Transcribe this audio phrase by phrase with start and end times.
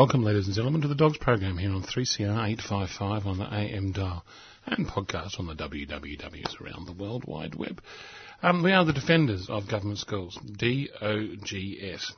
[0.00, 3.92] Welcome, ladies and gentlemen, to the Dogs program here on 3CR 855 on the AM
[3.92, 4.24] dial
[4.64, 7.82] and podcast on the WWWs around the World Wide Web.
[8.42, 12.12] Um, we are the defenders of government schools, D-O-G-S.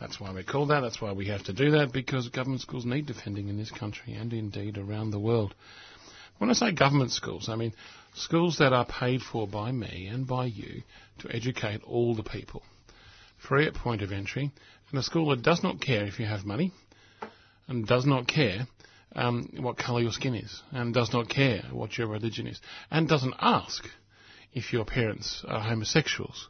[0.00, 0.80] That's why we're called that.
[0.80, 4.14] That's why we have to do that, because government schools need defending in this country
[4.14, 5.54] and indeed around the world.
[6.38, 7.74] When I say government schools, I mean
[8.14, 10.84] schools that are paid for by me and by you
[11.18, 12.62] to educate all the people.
[13.36, 14.52] Free at point of entry,
[14.90, 16.72] and a school that does not care if you have money,
[17.68, 18.66] and does not care
[19.14, 23.08] um, what colour your skin is, and does not care what your religion is, and
[23.08, 23.84] doesn't ask
[24.52, 26.48] if your parents are homosexuals.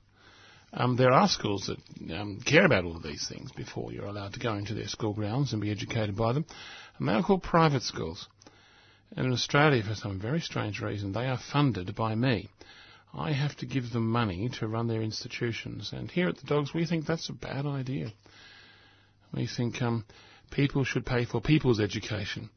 [0.73, 4.35] Um, there are schools that um, care about all of these things before you're allowed
[4.35, 6.45] to go into their school grounds and be educated by them,
[6.99, 8.29] and they are called private schools.
[9.17, 12.49] And in Australia, for some very strange reason, they are funded by me.
[13.15, 16.75] I have to give them money to run their institutions, and here at the Dogs,
[16.75, 18.13] we think that's a bad idea.
[19.33, 20.05] We think um,
[20.51, 22.51] people should pay for people's education,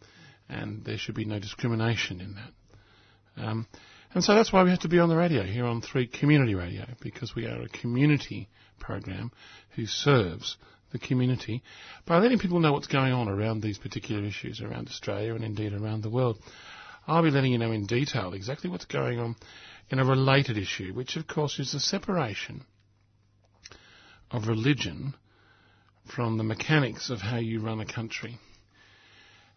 [0.48, 3.44] and there should be no discrimination in that.
[3.44, 3.68] Um,
[4.14, 6.56] and so that's why we have to be on the radio here on Three Community
[6.56, 9.32] Radio because we are a community program
[9.76, 10.58] who serves
[10.92, 11.62] the community
[12.08, 15.74] by letting people know what's going on around these particular issues around Australia and indeed
[15.74, 16.40] around the world.
[17.06, 19.36] I'll be letting you know in detail exactly what's going on
[19.92, 22.64] in a related issue, which of course is the separation
[24.32, 25.14] of religion
[26.12, 28.38] from the mechanics of how you run a country.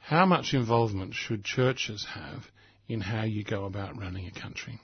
[0.01, 2.45] How much involvement should churches have
[2.89, 4.81] in how you go about running a country?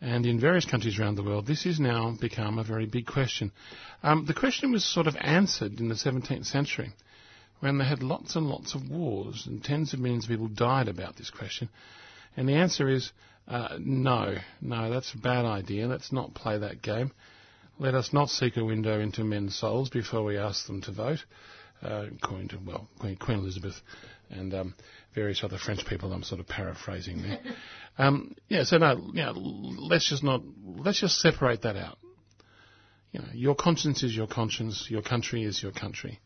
[0.00, 3.50] And in various countries around the world, this has now become a very big question.
[4.02, 6.92] Um, the question was sort of answered in the 17th century
[7.60, 10.88] when they had lots and lots of wars and tens of millions of people died
[10.88, 11.68] about this question.
[12.36, 13.10] And the answer is
[13.48, 15.88] uh, no, no, that's a bad idea.
[15.88, 17.12] Let's not play that game.
[17.80, 21.24] Let us not seek a window into men's souls before we ask them to vote,
[21.80, 23.80] uh, according to, well, Queen, Queen Elizabeth
[24.30, 24.74] and um,
[25.14, 26.12] various other French people.
[26.12, 27.38] I'm sort of paraphrasing there.
[27.98, 31.98] um, yeah, so no, you know, let's just not, let's just separate that out.
[33.12, 36.18] You know, your conscience is your conscience, your country is your country.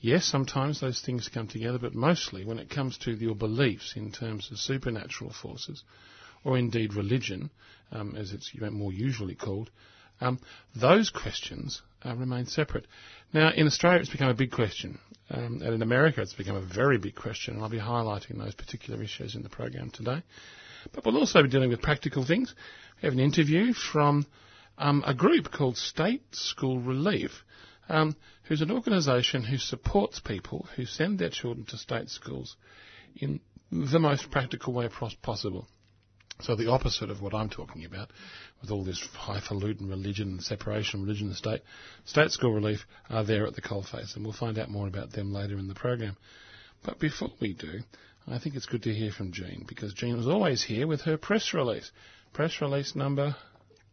[0.00, 4.12] Yes, sometimes those things come together, but mostly when it comes to your beliefs in
[4.12, 5.84] terms of supernatural forces,
[6.44, 7.50] or indeed religion,
[7.92, 9.70] um, as it's more usually called,
[10.20, 10.38] um,
[10.74, 12.86] those questions uh, remain separate.
[13.32, 14.98] Now, in Australia, it's become a big question,
[15.30, 18.54] um, and in America, it's become a very big question, and I'll be highlighting those
[18.54, 20.22] particular issues in the program today.
[20.92, 22.54] But we'll also be dealing with practical things.
[23.02, 24.26] We have an interview from
[24.78, 27.30] um, a group called State School Relief,
[27.88, 32.56] um, who's an organisation who supports people who send their children to state schools
[33.16, 33.40] in
[33.70, 34.88] the most practical way
[35.22, 35.68] possible.
[36.40, 38.10] So the opposite of what I'm talking about,
[38.60, 41.62] with all this highfalutin religion and separation of religion and state,
[42.04, 45.32] state school relief are there at the coalface, and we'll find out more about them
[45.32, 46.16] later in the program.
[46.84, 47.80] But before we do,
[48.28, 51.16] I think it's good to hear from Jean, because Jean was always here with her
[51.16, 51.90] press release.
[52.32, 53.34] Press release number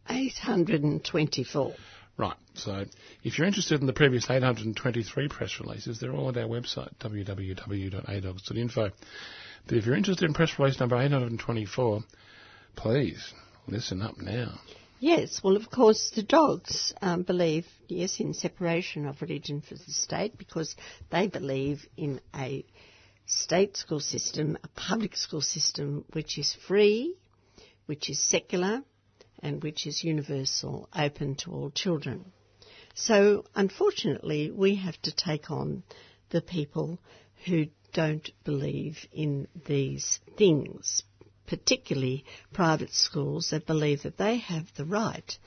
[0.08, 1.74] 824.
[2.18, 2.84] Right, so
[3.24, 8.90] if you're interested in the previous 823 press releases, they're all at our website, www.adogs.info.
[9.66, 12.04] But if you're interested in press release number 824,
[12.76, 13.32] Please,
[13.66, 14.60] listen up now.
[15.00, 19.92] Yes, well, of course, the dogs um, believe, yes, in separation of religion from the
[19.92, 20.76] state because
[21.10, 22.64] they believe in a
[23.26, 27.14] state school system, a public school system which is free,
[27.86, 28.82] which is secular,
[29.40, 32.32] and which is universal, open to all children.
[32.94, 35.82] So, unfortunately, we have to take on
[36.30, 36.98] the people
[37.44, 41.02] who don't believe in these things
[41.46, 45.38] particularly private schools that believe that they have the right,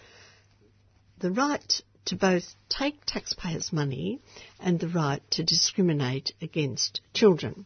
[1.19, 4.19] the right to both take taxpayers' money
[4.60, 7.66] and the right to discriminate against children.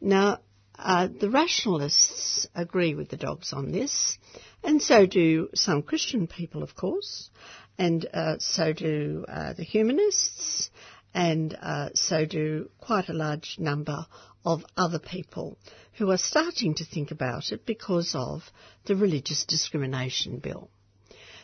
[0.00, 0.40] Now,
[0.78, 4.18] uh, the rationalists agree with the dogs on this,
[4.62, 7.30] and so do some Christian people, of course,
[7.78, 10.70] and uh, so do uh, the humanists,
[11.12, 14.06] and uh, so do quite a large number
[14.44, 15.58] of other people
[15.94, 18.50] who are starting to think about it because of
[18.86, 20.70] the Religious Discrimination Bill.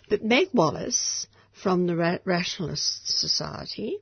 [0.09, 1.27] But Meg Wallace
[1.63, 3.99] from the Ra- Rationalist Society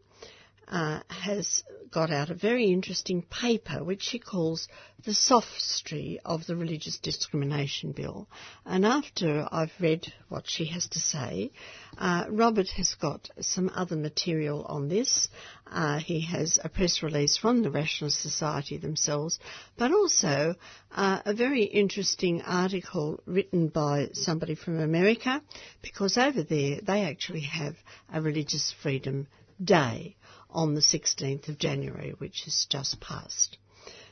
[0.75, 1.63] uh, has
[1.93, 4.67] got out a very interesting paper which she calls
[5.05, 8.29] the sophistry of the Religious Discrimination Bill.
[8.67, 11.53] And after I've read what she has to say,
[11.97, 15.29] uh, Robert has got some other material on this.
[15.71, 19.39] Uh, he has a press release from the Rationalist Society themselves,
[19.79, 20.57] but also
[20.91, 25.41] uh, a very interesting article written by somebody from America,
[25.83, 27.77] because over there they actually have
[28.13, 29.29] a religious freedom
[29.63, 30.17] day
[30.55, 33.59] on the 16th of January, which has just passed.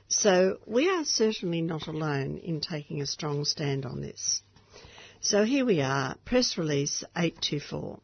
[0.09, 4.43] So we are certainly not alone in taking a strong stand on this.
[5.21, 8.01] So here we are, press release 824.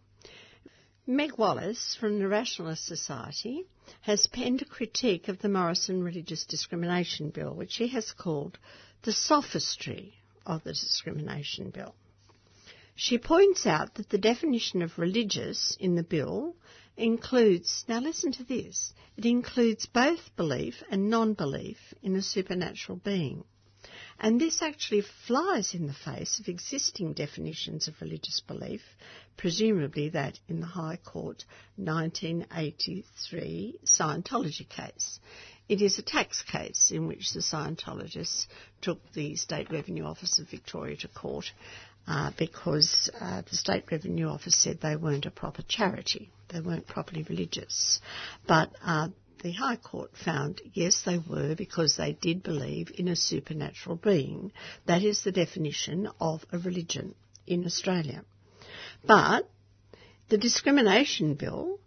[1.07, 3.67] Meg Wallace from the Rationalist Society
[4.03, 8.59] has penned a critique of the Morrison Religious Discrimination Bill, which she has called
[9.03, 10.15] the sophistry
[10.47, 11.95] of the Discrimination Bill.
[12.95, 16.57] She points out that the definition of religious in the bill
[16.99, 22.99] includes, now listen to this, it includes both belief and non belief in a supernatural
[22.99, 23.45] being.
[24.21, 28.83] And this actually flies in the face of existing definitions of religious belief,
[29.37, 31.45] presumably that in the High Court
[31.77, 35.21] 1983 Scientology case.
[35.69, 38.47] It is a tax case in which the Scientologists
[38.81, 41.53] took the State Revenue Office of Victoria to court
[42.09, 46.87] uh, because uh, the State Revenue Office said they weren't a proper charity, they weren't
[46.87, 48.01] properly religious.
[48.47, 49.09] But uh,
[49.43, 54.53] the High Court found yes, they were because they did believe in a supernatural being.
[54.87, 57.15] That is the definition of a religion
[57.47, 58.25] in Australia.
[59.07, 59.49] But
[60.29, 61.79] the discrimination bill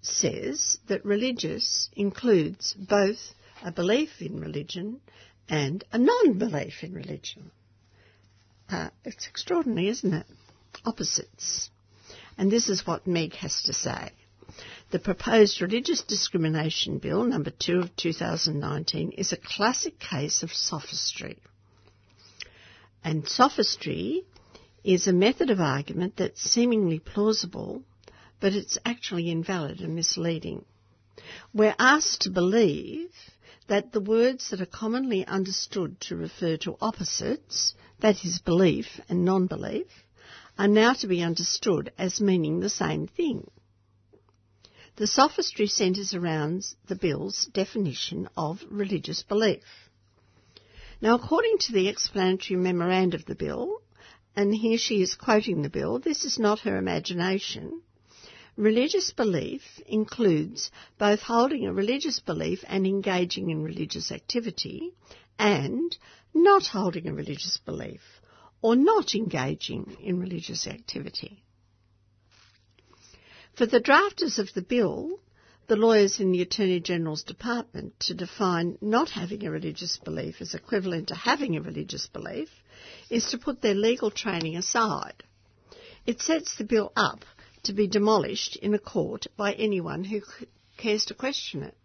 [0.00, 5.00] says that religious includes both a belief in religion
[5.48, 7.50] and a non-belief in religion.
[8.68, 10.26] Uh, it's extraordinary, isn't it?
[10.84, 11.70] Opposites.
[12.36, 14.10] And this is what Meg has to say.
[14.90, 21.38] The proposed Religious Discrimination Bill, number 2 of 2019, is a classic case of sophistry.
[23.02, 24.24] And sophistry
[24.84, 27.82] is a method of argument that's seemingly plausible,
[28.40, 30.64] but it's actually invalid and misleading.
[31.52, 33.10] We're asked to believe
[33.68, 39.24] that the words that are commonly understood to refer to opposites, that is, belief and
[39.24, 40.04] non belief,
[40.58, 43.50] are now to be understood as meaning the same thing.
[44.96, 49.90] The sophistry centres around the Bill's definition of religious belief.
[51.02, 53.82] Now, according to the explanatory memoranda of the Bill,
[54.34, 57.82] and here she is quoting the Bill, this is not her imagination,
[58.56, 64.94] Religious belief includes both holding a religious belief and engaging in religious activity,
[65.38, 65.98] and
[66.32, 68.00] not holding a religious belief
[68.62, 71.44] or not engaging in religious activity.
[73.54, 75.20] For the drafters of the bill,
[75.66, 80.54] the lawyers in the Attorney General's Department to define not having a religious belief as
[80.54, 82.48] equivalent to having a religious belief
[83.10, 85.24] is to put their legal training aside.
[86.06, 87.24] It sets the bill up
[87.66, 90.22] to be demolished in a court by anyone who
[90.76, 91.76] cares to question it.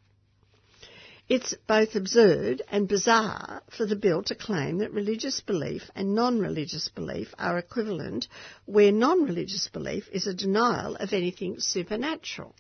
[1.30, 6.90] It's both absurd and bizarre for the bill to claim that religious belief and non-religious
[6.90, 8.28] belief are equivalent
[8.66, 12.54] where non-religious belief is a denial of anything supernatural.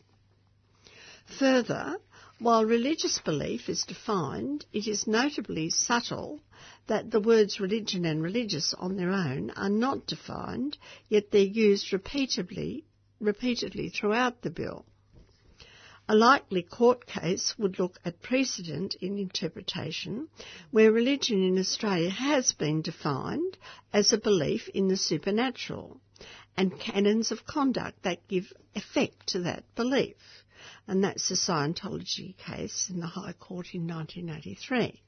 [1.37, 1.97] Further,
[2.39, 6.39] while religious belief is defined, it is notably subtle
[6.87, 10.77] that the words religion and religious on their own are not defined,
[11.09, 12.85] yet they're used repeatedly
[13.21, 14.85] repeatedly throughout the bill.
[16.09, 20.27] A likely court case would look at precedent in interpretation
[20.71, 23.57] where religion in Australia has been defined
[23.93, 26.01] as a belief in the supernatural
[26.57, 30.43] and canons of conduct that give effect to that belief.
[30.87, 35.01] And that's the Scientology case in the High Court in 1983.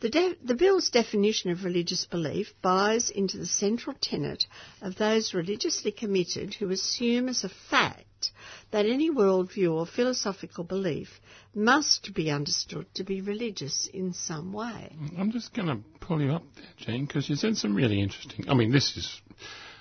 [0.00, 4.46] The, de- the, Bill's definition of religious belief buys into the central tenet
[4.80, 8.30] of those religiously committed who assume as a fact
[8.70, 11.20] that any worldview or philosophical belief
[11.54, 14.94] must be understood to be religious in some way.
[15.18, 18.48] I'm just going to pull you up there, Jane, because you said some really interesting.
[18.48, 19.20] I mean, this is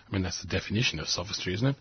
[0.08, 1.76] I mean, that's the definition of sophistry, isn't it?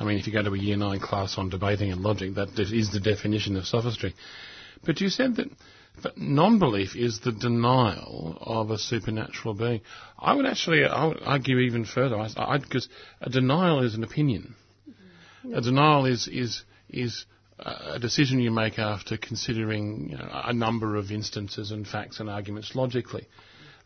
[0.00, 2.58] I mean, if you go to a year nine class on debating and logic, that
[2.58, 4.14] is the definition of sophistry.
[4.84, 5.48] But you said that,
[6.02, 9.80] that non-belief is the denial of a supernatural being.
[10.18, 12.16] I would actually I would argue even further,
[12.60, 12.88] because
[13.20, 14.54] a denial is an opinion.
[15.52, 17.24] A denial is is is
[17.58, 22.30] a decision you make after considering you know, a number of instances and facts and
[22.30, 23.26] arguments logically.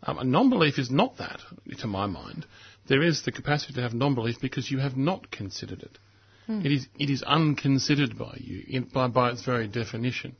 [0.03, 1.41] Um, a non-belief is not that,
[1.79, 2.45] to my mind.
[2.89, 5.99] There is the capacity to have non-belief because you have not considered it.
[6.47, 6.67] Hmm.
[6.67, 10.35] It is it is unconsidered by you in, by by its very definition.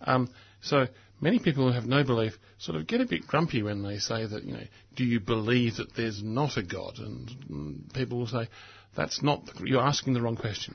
[0.00, 0.86] Um, so
[1.20, 4.26] many people who have no belief sort of get a bit grumpy when they say
[4.26, 6.98] that you know, do you believe that there's not a God?
[6.98, 8.48] And, and people will say,
[8.96, 10.74] that's not the, you're asking the wrong question.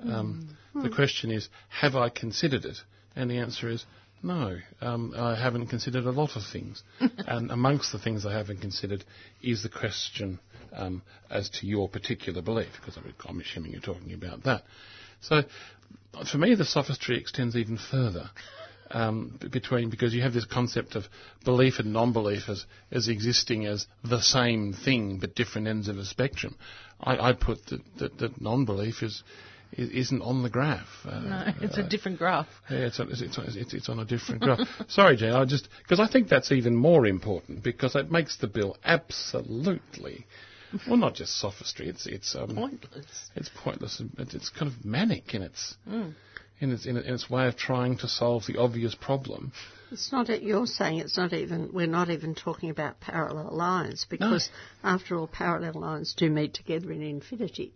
[0.00, 0.82] Um, mm.
[0.82, 2.76] The question is, have I considered it?
[3.14, 3.84] And the answer is,
[4.22, 6.82] no, um, I haven't considered a lot of things.
[7.00, 9.04] and amongst the things I haven't considered
[9.42, 10.38] is the question
[10.72, 14.64] um, as to your particular belief, because I'm assuming you're talking about that.
[15.20, 15.42] So,
[16.30, 18.30] for me, the sophistry extends even further.
[18.88, 21.04] Um, between because you have this concept of
[21.44, 26.04] belief and non-belief as, as existing as the same thing but different ends of a
[26.04, 26.56] spectrum.
[27.00, 29.24] I, I put that, that, that non-belief is
[29.72, 30.86] isn't on the graph.
[31.04, 32.46] Uh, no, it's uh, a different graph.
[32.70, 34.60] Yeah, it's, it's, it's, it's on a different graph.
[34.88, 38.46] Sorry, Jane, I just because I think that's even more important because it makes the
[38.46, 40.26] bill absolutely.
[40.86, 41.88] Well, not just sophistry.
[41.88, 43.30] It's it's um, pointless.
[43.34, 44.02] It's pointless.
[44.18, 46.14] It's kind of manic in its mm.
[46.60, 49.52] In its in its way of trying to solve the obvious problem.
[49.90, 50.42] It's not.
[50.42, 51.70] You're saying it's not even.
[51.72, 54.50] We're not even talking about parallel lines because,
[54.82, 54.90] no.
[54.90, 57.72] after all, parallel lines do meet together in infinity.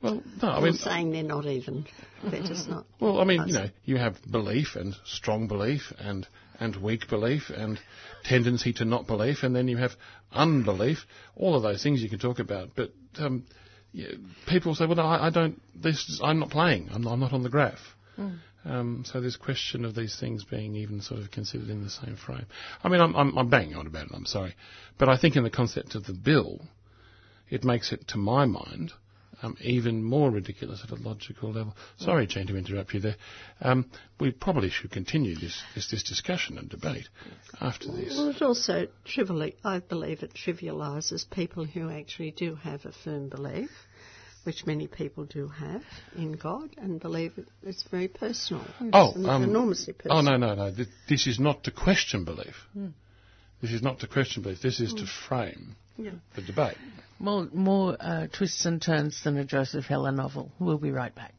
[0.00, 1.86] Well, no, I mean, You're saying they're not even.
[2.22, 2.84] They're just not.
[3.00, 6.26] Well, I mean, you know, you have belief and strong belief and
[6.60, 7.78] and weak belief and
[8.24, 9.92] tendency to not belief, and then you have
[10.32, 11.06] unbelief.
[11.36, 13.44] All of those things you can talk about, but um,
[13.92, 14.08] yeah,
[14.46, 15.60] people say, "Well, no, I, I, don't.
[15.74, 16.88] This, I'm not playing.
[16.92, 18.38] I'm, I'm not on the graph." Mm.
[18.64, 22.16] Um, so this question of these things being even sort of considered in the same
[22.16, 22.46] frame.
[22.82, 24.12] I mean, I'm, I'm, I'm banging on about it.
[24.14, 24.54] I'm sorry,
[24.98, 26.60] but I think in the concept of the bill,
[27.50, 28.92] it makes it, to my mind,
[29.42, 31.76] um, even more ridiculous at a logical level.
[31.98, 33.16] Sorry, Jane, to interrupt you there.
[33.60, 37.08] Um, we probably should continue this, this, this, discussion and debate
[37.60, 38.16] after this.
[38.16, 43.28] Well, it also, trivially, I believe it trivialises people who actually do have a firm
[43.28, 43.70] belief,
[44.44, 45.82] which many people do have
[46.16, 48.64] in God, and believe it, it's very personal.
[48.92, 50.18] Oh, um, enormously personal.
[50.18, 50.70] Oh, no, no, no.
[51.08, 52.54] This is not to question belief.
[52.76, 52.92] Mm.
[53.60, 54.60] This is not to question belief.
[54.60, 54.98] This is mm.
[54.98, 56.10] to frame yeah.
[56.36, 56.76] the debate.
[57.18, 60.52] More, more uh, twists and turns than a Joseph Heller novel.
[60.58, 61.34] We'll be right back.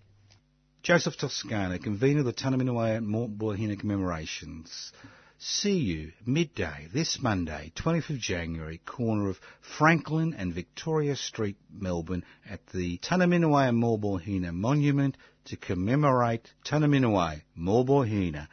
[0.82, 4.92] Joseph Toscano, convener of the Tunnerminnerwait Maulboyheenner commemorations.
[5.38, 12.24] See you midday this Monday, 20th of January, corner of Franklin and Victoria Street, Melbourne,
[12.50, 18.48] at the Tunnerminnerwait Maulboyheenner Monument to commemorate Tunnerminnerwait, Maulboyheenner,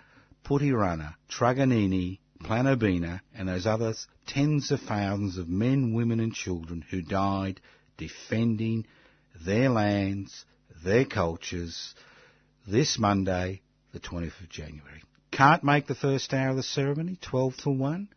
[0.45, 7.01] Putirana, Truganini, Planobina, and those others, tens of thousands of men, women and children who
[7.01, 7.61] died
[7.97, 8.87] defending
[9.47, 10.45] their lands,
[10.85, 11.95] their cultures,
[12.67, 13.63] this Monday,
[13.93, 15.05] the 20th of January.
[15.33, 18.09] Can't make the first hour of the ceremony, 12 to 1?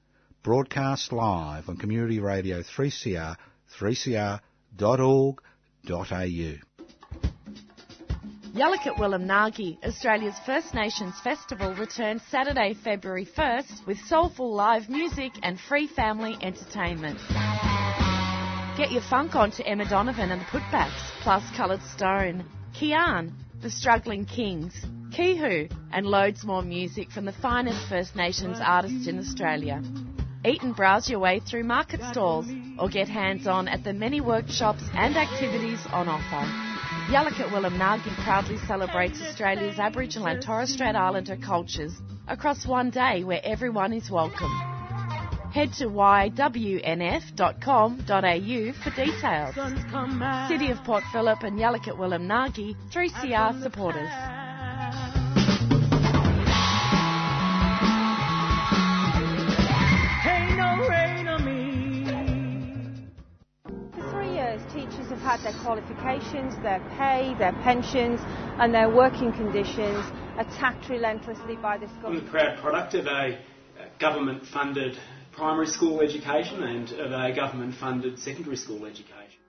[0.43, 3.38] Broadcast live on Community Radio 3CR,
[3.79, 4.41] 3cr.org.au.
[8.53, 15.31] Yalukit Willam Ngargee, Australia's First Nations Festival, returns Saturday, February 1st with soulful live music
[15.41, 17.19] and free family entertainment.
[18.77, 22.43] Get your funk on to Emma Donovan and the Putbacks, plus Coloured Stone,
[22.77, 23.31] Kian,
[23.62, 24.74] The Struggling Kings,
[25.15, 29.81] Kihu, and loads more music from the finest First Nations artists in Australia.
[30.43, 32.45] Eat and browse your way through market stalls
[32.77, 36.45] or get hands on at the many workshops and activities on offer.
[37.10, 41.93] Yalukit Willam Ngargee proudly celebrates Australia's Aboriginal and Torres Strait Islander cultures
[42.27, 44.51] across one day where everyone is welcome.
[45.53, 46.34] Head to ywnf.com.au
[48.84, 49.55] for details.
[50.50, 54.12] City of Port Phillip and Yalukit Willam Ngargee, 3CR supporters.
[65.25, 68.20] Had their qualifications, their pay, their pensions,
[68.60, 70.05] and their working conditions
[70.38, 72.24] attacked relentlessly by this government.
[72.24, 73.38] I'm a proud product of a uh,
[74.00, 74.98] government funded
[75.32, 79.39] primary school education and of a government funded secondary school education.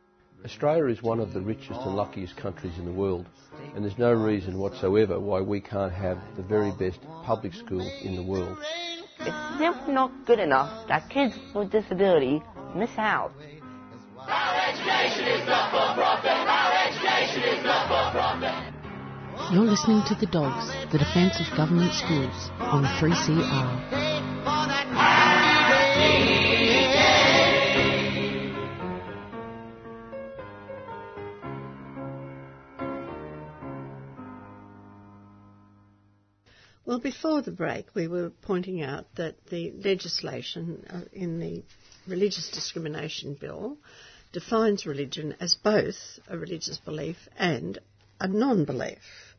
[0.47, 3.26] Australia is one of the richest and luckiest countries in the world,
[3.75, 8.16] and there's no reason whatsoever why we can't have the very best public schools in
[8.16, 8.56] the world.
[9.21, 12.42] It's simply not good enough that kids with disability
[12.75, 13.33] miss out.
[19.52, 24.16] You're listening to The Dogs, the Defence of Government Schools, on 3CR.
[36.85, 41.62] Well, before the break, we were pointing out that the legislation uh, in the
[42.09, 43.76] Religious Discrimination Bill
[44.36, 45.96] defines religion as both
[46.28, 47.78] a religious belief and
[48.20, 49.34] a non belief.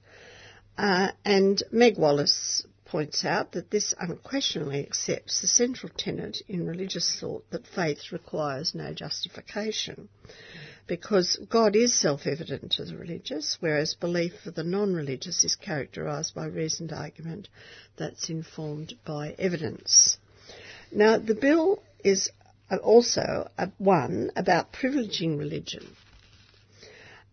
[0.75, 7.15] Uh, and Meg Wallace points out that this unquestionably accepts the central tenet in religious
[7.19, 10.09] thought that faith requires no justification
[10.87, 16.47] because God is self-evident to the religious, whereas belief for the non-religious is characterised by
[16.47, 17.49] reasoned argument
[17.97, 20.17] that's informed by evidence.
[20.91, 22.31] Now, the bill is
[22.69, 25.95] also one about privileging religion.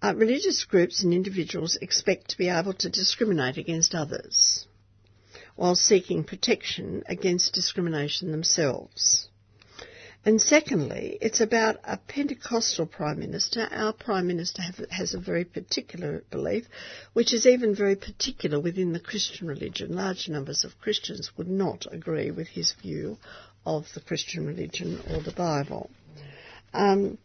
[0.02, 4.66] Uh, religious groups and individuals expect to be able to discriminate against others
[5.56, 9.28] while seeking protection against discrimination themselves.
[10.26, 13.68] And secondly, it's about a Pentecostal Prime Minister.
[13.70, 16.66] Our Prime Minister have, has a very particular belief,
[17.12, 19.94] which is even very particular within the Christian religion.
[19.94, 23.18] Large numbers of Christians would not agree with his view
[23.66, 25.90] of the Christian religion or the Bible.
[26.72, 27.18] Um,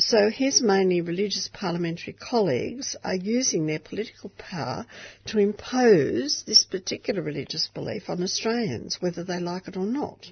[0.00, 4.86] so his mainly religious parliamentary colleagues are using their political power
[5.26, 10.30] to impose this particular religious belief on Australians, whether they like it or not.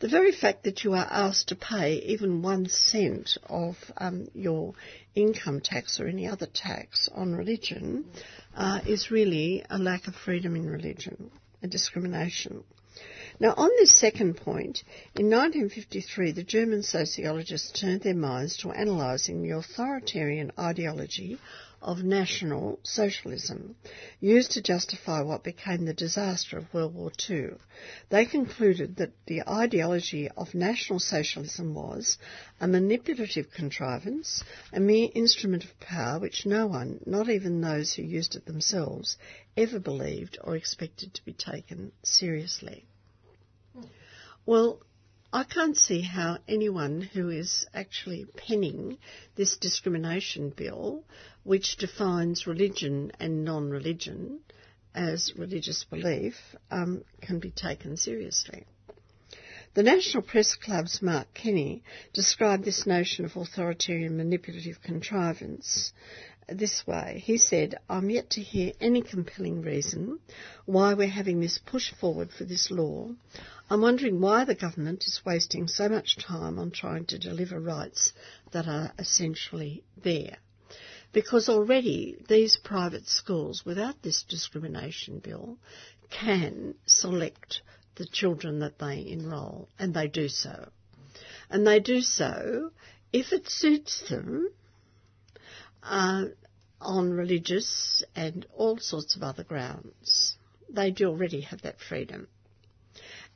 [0.00, 4.74] The very fact that you are asked to pay even one cent of um, your
[5.14, 8.04] income tax or any other tax on religion
[8.54, 11.30] uh, is really a lack of freedom in religion,
[11.62, 12.64] a discrimination.
[13.42, 14.82] Now, on this second point,
[15.14, 21.38] in 1953, the German sociologists turned their minds to analysing the authoritarian ideology
[21.80, 23.76] of National Socialism,
[24.20, 27.52] used to justify what became the disaster of World War II.
[28.10, 32.18] They concluded that the ideology of National Socialism was
[32.60, 38.02] a manipulative contrivance, a mere instrument of power which no one, not even those who
[38.02, 39.16] used it themselves,
[39.56, 42.84] ever believed or expected to be taken seriously.
[44.50, 44.80] Well,
[45.32, 48.98] I can't see how anyone who is actually penning
[49.36, 51.04] this discrimination bill,
[51.44, 54.40] which defines religion and non religion
[54.92, 56.34] as religious belief,
[56.68, 58.64] um, can be taken seriously.
[59.74, 65.92] The National Press Club's Mark Kenny described this notion of authoritarian manipulative contrivance
[66.48, 67.22] this way.
[67.24, 70.18] He said, I'm yet to hear any compelling reason
[70.66, 73.10] why we're having this push forward for this law.
[73.72, 78.12] I'm wondering why the government is wasting so much time on trying to deliver rights
[78.50, 80.38] that are essentially there.
[81.12, 85.56] Because already these private schools, without this discrimination bill,
[86.10, 87.62] can select
[87.94, 90.70] the children that they enrol, and they do so.
[91.48, 92.72] And they do so
[93.12, 94.50] if it suits them
[95.84, 96.24] uh,
[96.80, 100.36] on religious and all sorts of other grounds.
[100.68, 102.26] They do already have that freedom.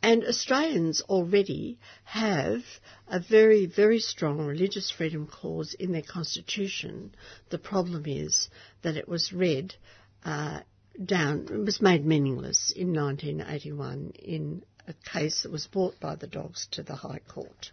[0.04, 2.62] And Australians already have
[3.08, 7.14] a very, very strong religious freedom clause in their constitution.
[7.48, 8.50] The problem is
[8.82, 9.76] that it was read
[10.22, 10.60] uh,
[11.02, 16.26] down, it was made meaningless in 1981 in a case that was brought by the
[16.26, 17.72] dogs to the High Court.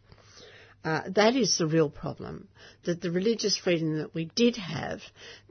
[0.86, 2.48] Uh, that is the real problem.
[2.86, 5.02] That the religious freedom that we did have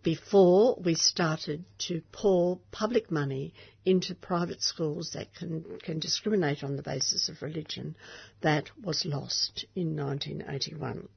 [0.02, 3.52] before we started to pour public money
[3.84, 7.96] into private schools that can, can discriminate on the basis of religion,
[8.42, 11.08] that was lost in 1981.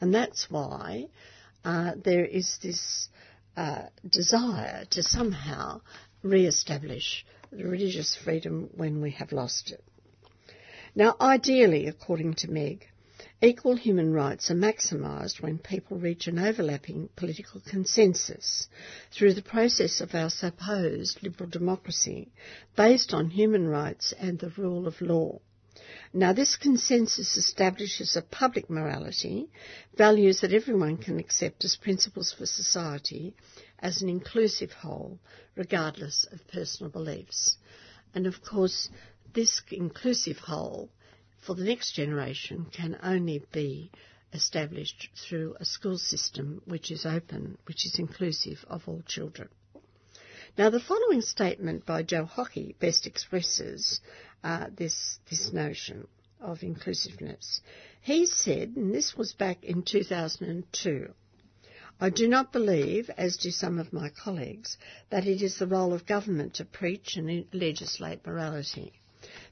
[0.00, 1.06] And that's why
[1.64, 3.08] uh, there is this
[3.56, 5.80] uh, desire to somehow
[6.22, 9.82] re-establish religious freedom when we have lost it.
[10.94, 12.86] Now, ideally, according to Meg,
[13.42, 18.68] Equal human rights are maximised when people reach an overlapping political consensus
[19.10, 22.30] through the process of our supposed liberal democracy
[22.76, 25.40] based on human rights and the rule of law.
[26.12, 29.48] Now, this consensus establishes a public morality,
[29.96, 33.34] values that everyone can accept as principles for society,
[33.78, 35.18] as an inclusive whole,
[35.56, 37.56] regardless of personal beliefs.
[38.14, 38.90] And of course,
[39.32, 40.90] this inclusive whole
[41.40, 43.90] for the next generation can only be
[44.32, 49.48] established through a school system which is open, which is inclusive of all children.
[50.58, 54.00] Now, the following statement by Joe Hockey best expresses
[54.42, 56.06] uh, this, this notion.
[56.40, 57.60] of inclusiveness.
[58.00, 61.12] He said, and this was back in 2002,
[62.00, 64.78] I do not believe, as do some of my colleagues,
[65.10, 68.94] that it is the role of government to preach and legislate morality.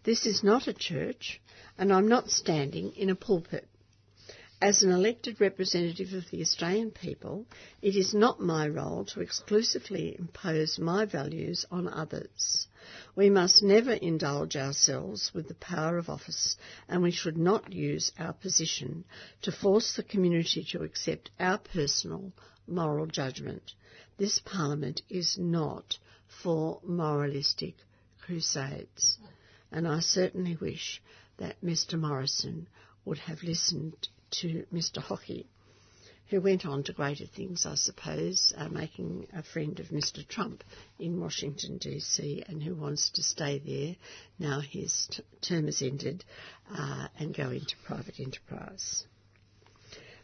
[0.09, 1.39] This is not a church,
[1.77, 3.69] and I'm not standing in a pulpit.
[4.59, 7.45] As an elected representative of the Australian people,
[7.83, 12.69] it is not my role to exclusively impose my values on others.
[13.15, 16.57] We must never indulge ourselves with the power of office,
[16.89, 19.05] and we should not use our position
[19.43, 22.33] to force the community to accept our personal
[22.67, 23.75] moral judgment.
[24.17, 25.99] This Parliament is not
[26.43, 27.75] for moralistic
[28.23, 29.19] crusades,
[29.71, 31.03] and I certainly wish
[31.39, 32.69] that Mr Morrison
[33.05, 34.99] would have listened to Mr.
[34.99, 35.47] Hockey,
[36.29, 40.27] who went on to greater things, I suppose, uh, making a friend of Mr.
[40.27, 40.63] Trump
[40.99, 43.97] in Washington, D.C., and who wants to stay there
[44.39, 46.25] now his t- term has ended
[46.71, 49.05] uh, and go into private enterprise.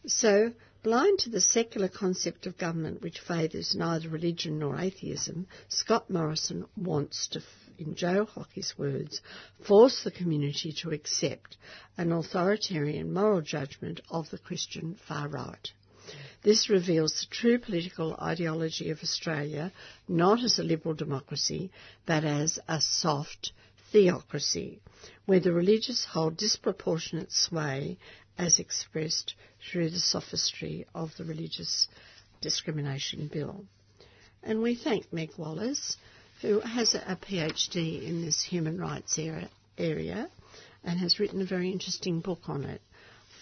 [0.07, 0.53] So,
[0.83, 6.67] blind to the secular concept of government which favours neither religion nor atheism, Scott Morrison
[6.77, 7.43] wants to
[7.79, 9.21] in Joe Hockey's words,
[9.67, 11.57] force the community to accept
[11.97, 15.73] an authoritarian moral judgment of the Christian far right.
[16.43, 19.73] This reveals the true political ideology of Australia,
[20.07, 21.71] not as a liberal democracy,
[22.05, 23.53] but as a soft
[23.91, 24.81] theocracy,
[25.25, 27.97] where the religious hold disproportionate sway
[28.37, 29.35] as expressed
[29.71, 31.89] through the sophistry of the Religious
[32.41, 33.65] Discrimination Bill.
[34.43, 35.97] And we thank Meg Wallace
[36.45, 40.29] who has a PhD in this human rights area, area
[40.85, 42.83] and has written a very interesting book on it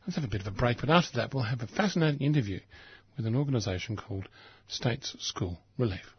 [0.05, 2.59] Let's have a bit of a break, but after that, we'll have a fascinating interview
[3.15, 4.27] with an organisation called
[4.67, 6.13] States School Relief.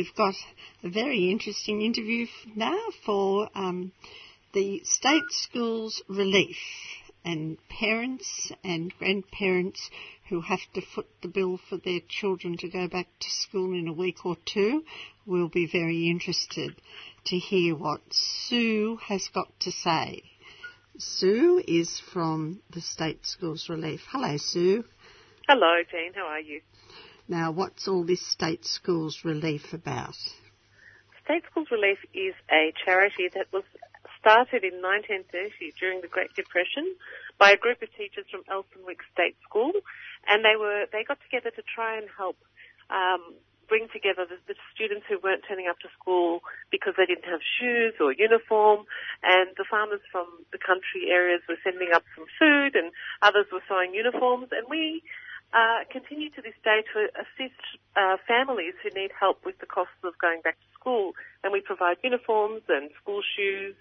[0.00, 0.34] We've got
[0.82, 3.92] a very interesting interview now for um,
[4.54, 6.56] the state schools relief
[7.22, 9.90] and parents and grandparents
[10.30, 13.88] who have to foot the bill for their children to go back to school in
[13.88, 14.82] a week or two
[15.26, 16.74] will be very interested
[17.26, 20.22] to hear what Sue has got to say.
[20.96, 24.00] Sue is from the State Schools Relief.
[24.10, 24.82] Hello, Sue.
[25.46, 26.14] Hello, Jean.
[26.14, 26.62] How are you?
[27.30, 30.18] Now, what's all this State Schools Relief about?
[31.22, 33.62] State Schools Relief is a charity that was
[34.18, 35.30] started in 1930
[35.78, 36.90] during the Great Depression
[37.38, 39.70] by a group of teachers from Elsternwick State School,
[40.26, 42.34] and they were they got together to try and help
[42.90, 43.38] um,
[43.70, 46.42] bring together the, the students who weren't turning up to school
[46.74, 48.90] because they didn't have shoes or uniform,
[49.22, 52.90] and the farmers from the country areas were sending up some food, and
[53.22, 55.06] others were sewing uniforms, and we
[55.52, 57.60] uh, continue to this day to assist
[57.96, 61.60] uh, families who need help with the costs of going back to school, and we
[61.60, 63.74] provide uniforms and school shoes,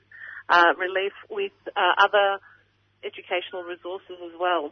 [0.49, 2.39] uh, relief with uh, other
[3.03, 4.71] educational resources as well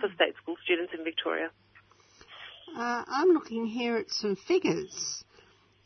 [0.00, 1.50] for state school students in Victoria.
[2.76, 5.24] Uh, I'm looking here at some figures.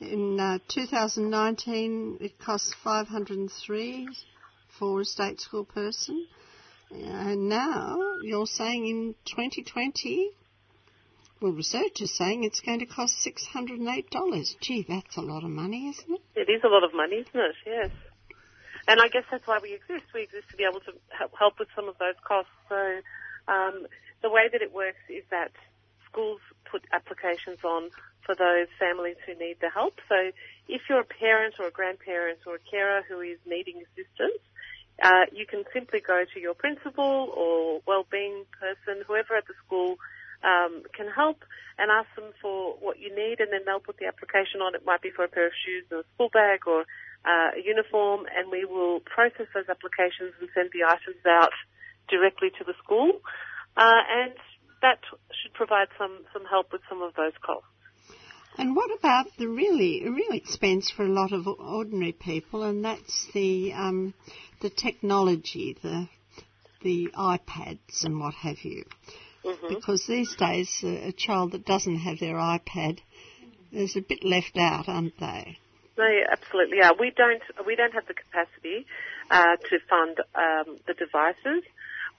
[0.00, 4.08] In uh, 2019, it cost 503
[4.78, 6.26] for a state school person.
[6.90, 10.30] And now you're saying in 2020,
[11.42, 14.60] well, research is saying it's going to cost $608.
[14.60, 16.48] Gee, that's a lot of money, isn't it?
[16.48, 17.56] It is a lot of money, isn't it?
[17.66, 17.90] Yes.
[18.86, 20.06] And I guess that's why we exist.
[20.14, 20.92] We exist to be able to
[21.38, 22.54] help with some of those costs.
[22.68, 22.78] So
[23.48, 23.86] um,
[24.22, 25.50] the way that it works is that
[26.10, 27.90] schools put applications on
[28.24, 29.98] for those families who need the help.
[30.08, 30.30] So
[30.68, 34.42] if you're a parent or a grandparent or a carer who is needing assistance,
[35.02, 39.96] uh, you can simply go to your principal or well-being person, whoever at the school
[40.42, 41.44] um, can help,
[41.78, 44.74] and ask them for what you need, and then they'll put the application on.
[44.74, 46.82] It might be for a pair of shoes or a school bag or
[47.24, 51.54] uh, a uniform, and we will process those applications and send the items out
[52.08, 53.22] directly to the school.
[53.76, 54.34] Uh, and
[54.82, 54.98] that
[55.40, 57.66] should provide some, some help with some of those costs.
[58.58, 63.26] And what about the really real expense for a lot of ordinary people, and that's
[63.32, 64.12] the um,
[64.60, 66.06] the technology, the
[66.82, 68.84] the iPads and what have you.
[69.44, 69.74] Mm-hmm.
[69.74, 73.00] Because these days, a, a child that doesn't have their iPad
[73.72, 75.58] is a bit left out, aren't they?
[75.98, 76.78] No, absolutely.
[76.80, 78.86] Yeah, we don't we don't have the capacity
[79.30, 81.64] uh, to fund um, the devices.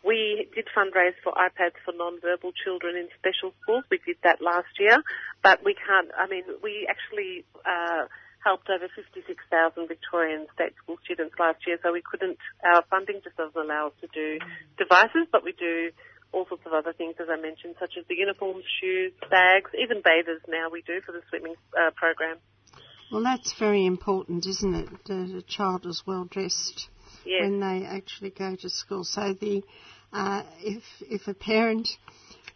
[0.03, 3.85] We did fundraise for iPads for non-verbal children in special schools.
[3.89, 5.01] We did that last year,
[5.41, 6.11] but we can't.
[6.11, 8.11] I mean, we actually uh,
[8.43, 12.37] helped over 56,000 Victorian state school students last year, so we couldn't.
[12.61, 14.43] Our funding just doesn't allow us to do
[14.77, 15.95] devices, but we do
[16.33, 20.01] all sorts of other things, as I mentioned, such as the uniforms, shoes, bags, even
[20.01, 22.37] bathers now we do for the swimming uh, program.
[23.11, 24.89] Well, that's very important, isn't it?
[25.05, 26.89] That a child is well dressed
[27.25, 27.41] Yes.
[27.41, 29.03] when they actually go to school.
[29.03, 29.63] So the
[30.11, 31.87] uh, if if a parent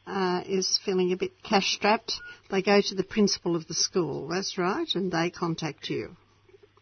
[0.06, 2.14] uh, is feeling a bit cash strapped,
[2.50, 4.28] they go to the principal of the school.
[4.28, 6.16] That's right, and they contact you.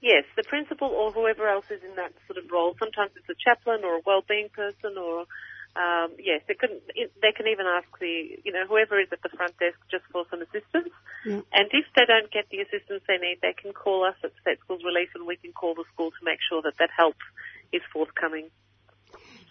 [0.01, 2.75] Yes, the principal or whoever else is in that sort of role.
[2.77, 5.25] Sometimes it's a chaplain or a well-being person, or
[5.75, 9.29] um, yes, they can they can even ask the you know whoever is at the
[9.35, 10.93] front desk just for some assistance.
[11.25, 11.41] Yeah.
[11.51, 14.59] And if they don't get the assistance they need, they can call us at State
[14.63, 17.17] Schools Relief, and we can call the school to make sure that that help
[17.73, 18.49] is forthcoming.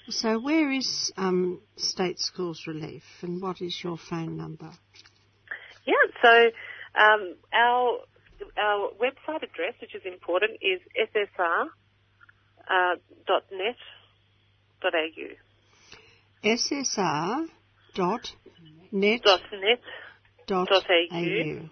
[0.09, 4.71] So where is um, State Schools Relief, and what is your phone number?
[5.85, 6.33] Yeah, so
[6.99, 8.01] um, our
[8.57, 11.69] our website address, which is important, is ssr
[16.45, 17.47] uh, dot net dot ssr
[17.95, 18.33] dot
[18.93, 19.81] net Dot net
[20.47, 21.17] dot dot au.
[21.17, 21.71] au.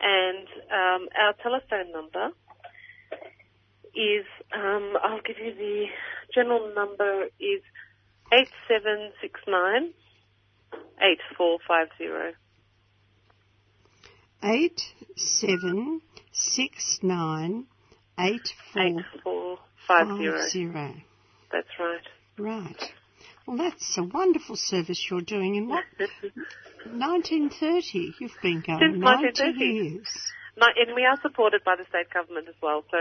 [0.00, 2.28] and um, our telephone number
[3.94, 5.86] is um, I'll give you the
[6.34, 7.62] general number is
[8.32, 9.92] eight seven six nine
[11.00, 12.32] eight four five zero.
[14.42, 14.80] Eight
[15.16, 16.00] seven
[16.32, 17.66] six nine
[18.18, 20.38] eight four Eight four five zero.
[20.38, 20.94] five zero.
[21.52, 22.02] That's right.
[22.38, 22.92] Right.
[23.46, 25.56] Well, that's a wonderful service you're doing.
[25.56, 28.78] In what 1930 you've been going?
[28.80, 29.64] Since 90 1930.
[29.64, 30.08] years.
[30.56, 32.84] And we are supported by the state government as well.
[32.90, 32.98] So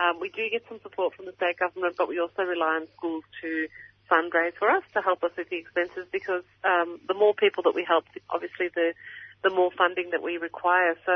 [0.00, 2.86] um, we do get some support from the state government, but we also rely on
[2.96, 3.66] schools to
[4.10, 7.74] fundraise for us to help us with the expenses because um, the more people that
[7.74, 8.94] we help, obviously the
[9.42, 10.94] the more funding that we require.
[11.04, 11.12] So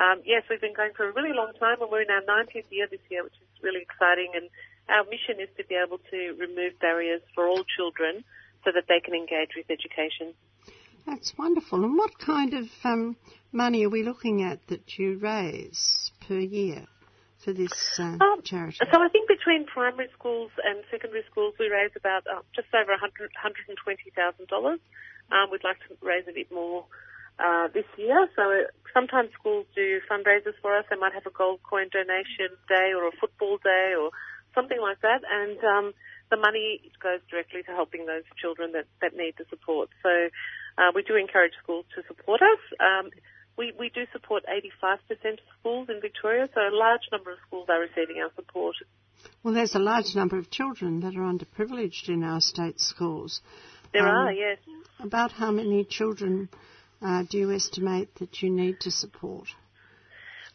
[0.00, 2.64] um, yes, we've been going for a really long time, and we're in our 90th
[2.70, 4.32] year this year, which is really exciting.
[4.34, 4.48] And
[4.90, 8.24] our mission is to be able to remove barriers for all children
[8.64, 10.34] so that they can engage with education.
[11.06, 11.82] That's wonderful.
[11.84, 13.16] And what kind of um,
[13.52, 16.86] money are we looking at that you raise per year
[17.42, 18.78] for this uh, Um, charity?
[18.92, 22.92] So I think between primary schools and secondary schools, we raise about uh, just over
[22.92, 24.78] $100,000.
[25.32, 26.84] Um, we'd like to raise a bit more
[27.38, 28.28] uh, this year.
[28.36, 30.84] So sometimes schools do fundraisers for us.
[30.90, 34.10] They might have a gold coin donation day or a football day or
[34.54, 35.22] something like that.
[35.24, 35.92] And um,
[36.30, 39.90] the money goes directly to helping those children that, that need the support.
[40.02, 40.10] So
[40.78, 42.62] uh, we do encourage schools to support us.
[42.78, 43.10] Um,
[43.56, 47.68] we, we do support 85% of schools in Victoria, so a large number of schools
[47.68, 48.76] are receiving our support.
[49.42, 53.42] Well, there's a large number of children that are underprivileged in our state schools.
[53.92, 54.58] There Um, are, yes.
[55.00, 56.48] About how many children
[57.02, 59.48] uh, do you estimate that you need to support?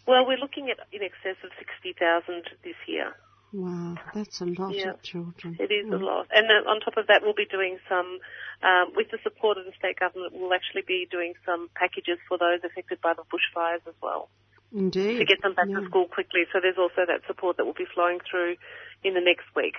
[0.07, 3.15] Well, we're looking at in excess of 60,000 this year.
[3.53, 4.91] Wow, that's a lot Yeah.
[4.91, 5.55] of children.
[5.59, 6.01] It is a Mm.
[6.01, 6.27] lot.
[6.31, 8.19] And uh, on top of that, we'll be doing some,
[8.61, 12.37] um, with the support of the state government, we'll actually be doing some packages for
[12.37, 14.29] those affected by the bushfires as well
[14.73, 15.19] Indeed.
[15.19, 15.79] to get them back yeah.
[15.79, 16.45] to school quickly.
[16.51, 18.57] So there's also that support that will be flowing through
[19.03, 19.75] in the next week.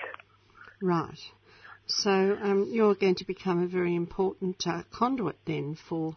[0.80, 1.20] Right.
[1.88, 6.16] So um, you're going to become a very important uh, conduit then for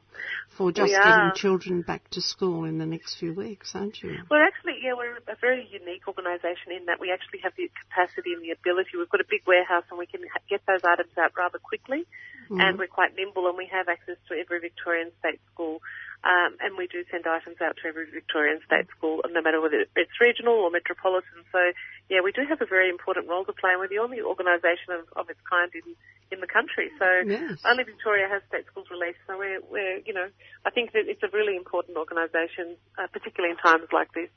[0.58, 4.17] for just getting children back to school in the next few weeks, aren't you?
[4.29, 8.34] We're actually, yeah, we're a very unique organisation in that we actually have the capacity
[8.34, 8.97] and the ability.
[8.97, 12.05] We've got a big warehouse and we can get those items out rather quickly,
[12.49, 12.60] Mm.
[12.62, 15.82] and we're quite nimble and we have access to every Victorian state school.
[16.19, 19.88] Um, and we do send items out to every Victorian state school, no matter whether
[19.95, 21.47] it's regional or metropolitan.
[21.51, 21.71] So,
[22.12, 24.99] yeah, we do have a very important role to play, and we're the only organisation
[24.99, 25.95] of, of its kind in,
[26.27, 26.91] in the country.
[26.99, 27.63] So, Yes.
[27.63, 29.23] only Victoria has state schools released.
[29.32, 30.27] So, we're, we're you know,
[30.67, 34.27] I think that it's a really important organisation, uh, particularly in times like this.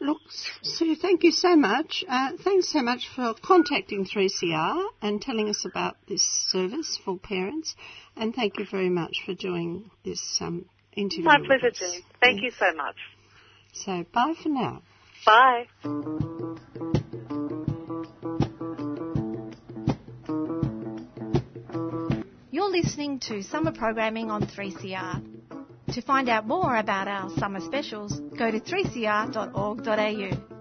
[0.00, 0.20] Look,
[0.62, 2.04] Sue, thank you so much.
[2.08, 7.74] Uh, thanks so much for contacting 3CR and telling us about this service for parents.
[8.16, 11.24] And thank you very much for doing this um, interview.
[11.24, 11.78] My pleasure, us.
[11.78, 12.02] Jean.
[12.20, 12.96] Thank you so much.
[13.72, 14.82] So, bye for now.
[15.26, 15.66] Bye.
[22.52, 25.37] You're listening to summer programming on 3CR.
[25.92, 30.58] To find out more about our summer specials, go to 3cr.org.au.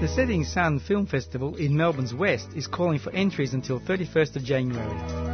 [0.00, 4.42] The Setting Sun Film Festival in Melbourne's West is calling for entries until 31st of
[4.44, 5.31] January.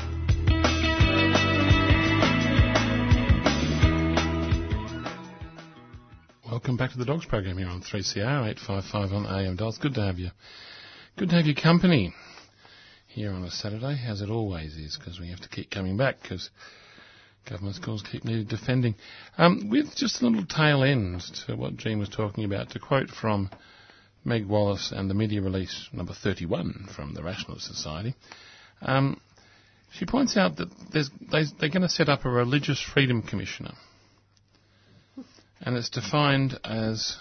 [6.62, 9.79] Welcome back to the Dogs program here on 3CR 855 on AM dials.
[9.79, 10.31] Good to have you.
[11.18, 12.14] Good to have your company
[13.09, 16.22] here on a Saturday, as it always is, because we have to keep coming back
[16.22, 16.51] because
[17.51, 18.94] government schools keep needing defending.
[19.38, 23.11] Um, with just a little tail end to what Jean was talking about, to quote
[23.11, 23.51] from
[24.25, 28.14] Meg Wallace and the media release number 31 from the Rationalist Society,
[28.83, 29.20] um,
[29.90, 31.03] she points out that they,
[31.59, 33.72] they're going to set up a religious freedom commissioner
[35.62, 37.16] and it's defined as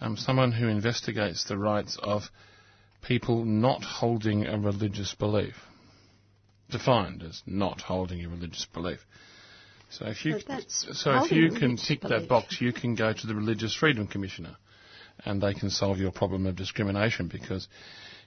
[0.00, 2.22] um, someone who investigates the rights of
[3.02, 5.54] people not holding a religious belief.
[6.70, 9.04] Defined as not holding a religious belief.
[9.90, 10.38] So if you
[10.68, 14.56] so if you can tick that box, you can go to the Religious Freedom Commissioner,
[15.24, 17.66] and they can solve your problem of discrimination because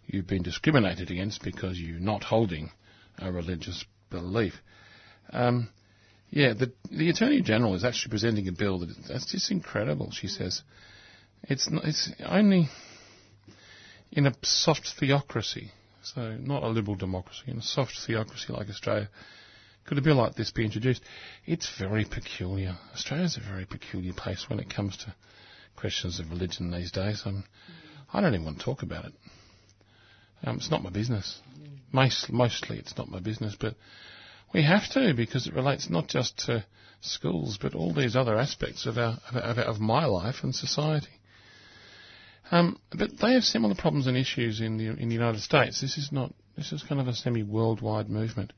[0.05, 2.69] you've been discriminated against because you're not holding
[3.17, 4.55] a religious belief.
[5.31, 5.69] Um,
[6.35, 10.09] yeah, the, the Attorney General is actually presenting a bill that that's just incredible.
[10.11, 10.63] She says
[11.43, 12.69] it's not, it's only
[14.11, 15.69] in a soft theocracy,
[16.01, 19.09] so not a liberal democracy, in a soft theocracy like Australia.
[19.85, 21.03] Could a bill like this be introduced?
[21.45, 22.79] It's very peculiar.
[22.93, 25.13] Australia's a very peculiar place when it comes to
[25.75, 27.21] questions of religion these days.
[27.25, 27.43] Um,
[28.11, 29.13] I don't even want to talk about it.
[30.43, 31.41] Um, it's not my business.
[31.91, 33.75] Most, mostly it's not my business, but
[34.53, 36.65] we have to because it relates not just to
[37.01, 41.09] schools, but all these other aspects of our of, of my life and society.
[42.51, 45.81] Um, but they have similar problems and issues in the in the United States.
[45.81, 48.53] This is not this is kind of a semi-worldwide movement.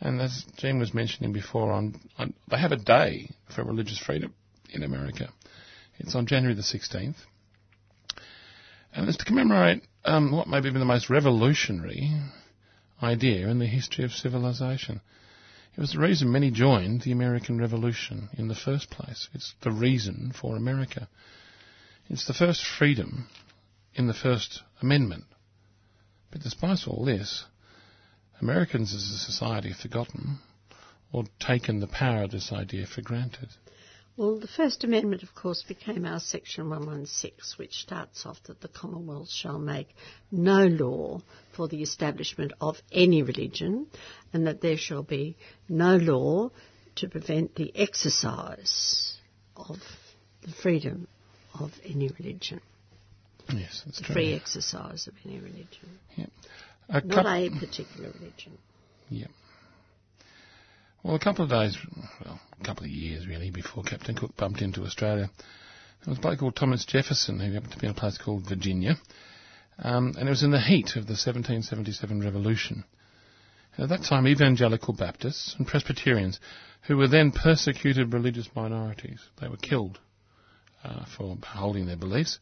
[0.00, 4.34] And as Jean was mentioning before, on, on they have a day for religious freedom
[4.70, 5.28] in America.
[5.98, 7.14] It's on January the 16th,
[8.92, 12.10] and it's to commemorate um, what may be the most revolutionary
[13.02, 15.00] idea in the history of civilization.
[15.76, 19.28] It was the reason many joined the American Revolution in the first place.
[19.34, 21.08] It's the reason for America.
[22.08, 23.28] It's the first freedom
[23.94, 25.24] in the First Amendment.
[26.30, 27.44] But despite all this,
[28.40, 30.38] Americans as a society have forgotten
[31.12, 33.48] or taken the power of this idea for granted.
[34.16, 38.68] Well, the First Amendment, of course, became our Section 116, which starts off that the
[38.68, 39.88] Commonwealth shall make
[40.30, 41.20] no law
[41.56, 43.88] for the establishment of any religion,
[44.32, 45.36] and that there shall be
[45.68, 46.50] no law
[46.96, 49.16] to prevent the exercise
[49.56, 49.78] of
[50.42, 51.08] the freedom
[51.58, 52.60] of any religion,
[53.52, 54.14] Yes, that's the true.
[54.14, 55.88] free exercise of any religion,
[56.88, 58.58] A not a particular religion.
[59.10, 59.26] Yeah.
[61.04, 61.76] Well, a couple of days,
[62.24, 66.20] well, a couple of years really, before Captain Cook bumped into Australia, there was a
[66.22, 68.96] bloke called Thomas Jefferson who happened to be in a place called Virginia,
[69.80, 72.84] um, and it was in the heat of the 1777 Revolution.
[73.76, 76.40] And at that time, evangelical Baptists and Presbyterians,
[76.86, 79.98] who were then persecuted religious minorities, they were killed
[80.82, 82.38] uh, for holding their beliefs,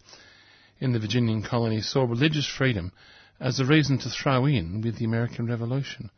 [0.78, 2.92] in the Virginian colony saw religious freedom
[3.40, 6.12] as a reason to throw in with the American Revolution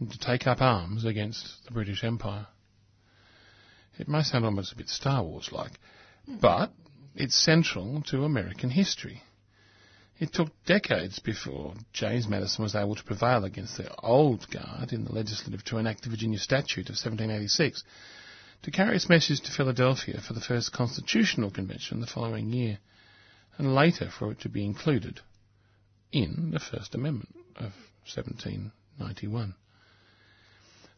[0.00, 2.46] to take up arms against the British Empire.
[3.98, 5.78] It may sound almost a bit Star Wars like,
[6.26, 6.72] but
[7.14, 9.22] it's central to American history.
[10.18, 15.04] It took decades before James Madison was able to prevail against the old guard in
[15.04, 17.82] the legislature to enact the Virginia Statute of 1786
[18.62, 22.78] to carry its message to Philadelphia for the first constitutional convention the following year,
[23.58, 25.20] and later for it to be included
[26.12, 27.72] in the First Amendment of
[28.14, 29.54] 1791.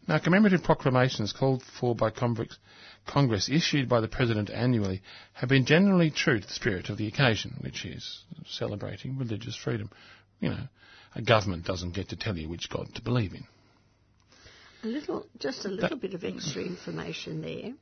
[0.09, 5.03] Now, commemorative proclamations called for by Congress, issued by the President annually
[5.33, 9.91] have been generally true to the spirit of the occasion, which is celebrating religious freedom.
[10.39, 10.69] You know,
[11.17, 13.45] a government doesn't get to tell you which God to believe in.
[14.85, 17.73] A little, just a little bit of extra information there.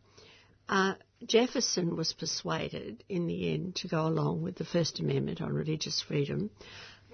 [0.67, 0.95] Uh,
[1.27, 6.01] Jefferson was persuaded in the end to go along with the First Amendment on religious
[6.01, 6.49] freedom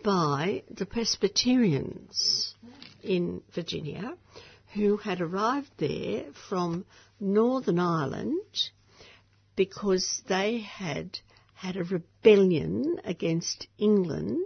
[0.05, 2.55] by the Presbyterians
[3.03, 4.15] in Virginia
[4.75, 6.85] who had arrived there from
[7.19, 8.71] Northern Ireland
[9.57, 11.19] because they had
[11.55, 14.41] had a rebellion against England.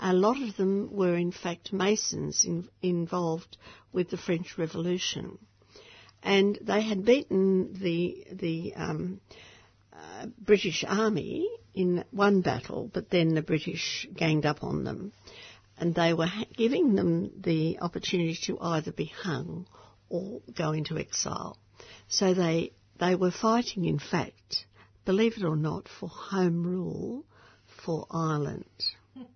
[0.00, 3.58] A lot of them were, in fact, Masons in, involved
[3.92, 5.38] with the French Revolution,
[6.22, 9.20] and they had beaten the the um,
[9.92, 15.12] uh, British Army in one battle, but then the British ganged up on them,
[15.80, 19.66] and they were ha- giving them the opportunity to either be hung
[20.08, 21.56] or go into exile.
[22.08, 24.66] So they they were fighting, in fact,
[25.06, 27.24] believe it or not, for home rule
[27.82, 28.66] for Ireland.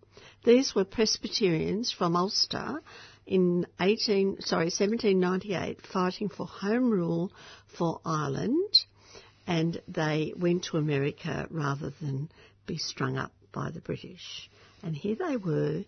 [0.44, 2.82] These were Presbyterians from Ulster
[3.26, 7.32] in 18, sorry, 1798 fighting for home rule
[7.78, 8.84] for Ireland
[9.46, 12.30] and they went to America rather than
[12.66, 14.50] be strung up by the British.
[14.82, 15.84] And here they were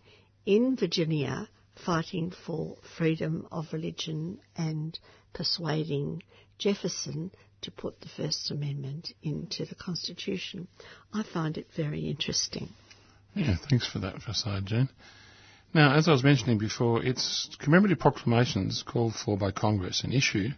[0.46, 1.48] in Virginia
[1.84, 4.98] fighting for freedom of religion and
[5.34, 6.22] persuading
[6.58, 7.30] Jefferson
[7.62, 10.68] to put the First Amendment into the Constitution.
[11.12, 12.70] I find it very interesting.
[13.34, 14.88] Yeah, thanks for that aside, Jane.
[15.74, 20.56] Now, as I was mentioning before, its commemorative proclamations called for by Congress and issued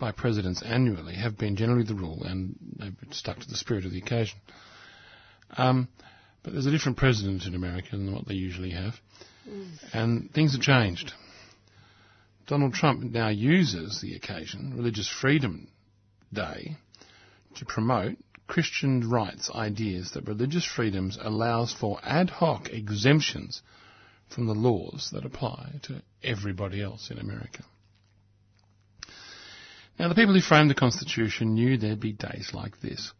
[0.00, 3.92] by presidents annually have been generally the rule, and they've stuck to the spirit of
[3.92, 4.38] the occasion.
[5.56, 5.88] Um,
[6.48, 8.94] but there's a different president in America than what they usually have,
[9.46, 9.68] mm.
[9.92, 11.12] and things have changed.
[12.46, 15.68] Donald Trump now uses the occasion, Religious Freedom
[16.32, 16.78] Day,
[17.56, 23.60] to promote Christian rights ideas that religious freedoms allows for ad hoc exemptions
[24.30, 27.62] from the laws that apply to everybody else in America.
[29.98, 33.12] Now, the people who framed the Constitution knew there'd be days like this.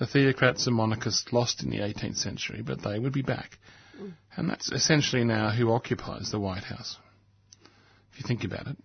[0.00, 3.58] The theocrats and monarchists lost in the 18th century, but they would be back.
[4.34, 6.96] And that's essentially now who occupies the White House.
[8.10, 8.78] If you think about it,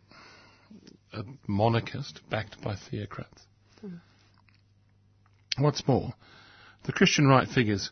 [1.14, 3.46] a monarchist backed by theocrats.
[5.58, 6.14] What's more,
[6.84, 7.92] the Christian right figures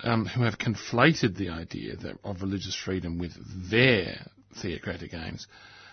[0.00, 3.34] um, who have conflated the idea that, of religious freedom with
[3.70, 4.26] their
[4.60, 5.46] theocratic aims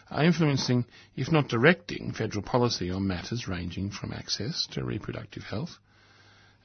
[0.10, 0.86] are influencing,
[1.16, 5.78] if not directing, federal policy on matters ranging from access to reproductive health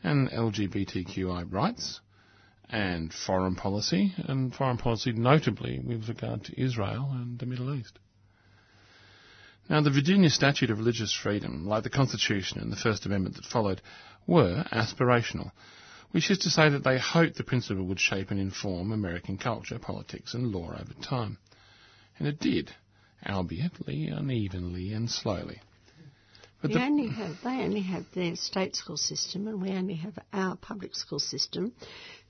[0.05, 2.01] and LGBTQI rights
[2.69, 7.99] and foreign policy, and foreign policy notably with regard to Israel and the Middle East.
[9.69, 13.47] Now, the Virginia Statute of Religious Freedom, like the Constitution and the First Amendment that
[13.47, 13.81] followed,
[14.27, 15.53] were aspirational,
[16.11, 19.79] which is to say that they hoped the principle would shape and inform American culture,
[19.79, 21.39] politics, and law over time.
[22.19, 22.73] And it did,
[23.27, 25.61] albeit unevenly and slowly.
[26.65, 29.97] But we the- only have, they only have their state school system and we only
[29.97, 31.75] have our public school system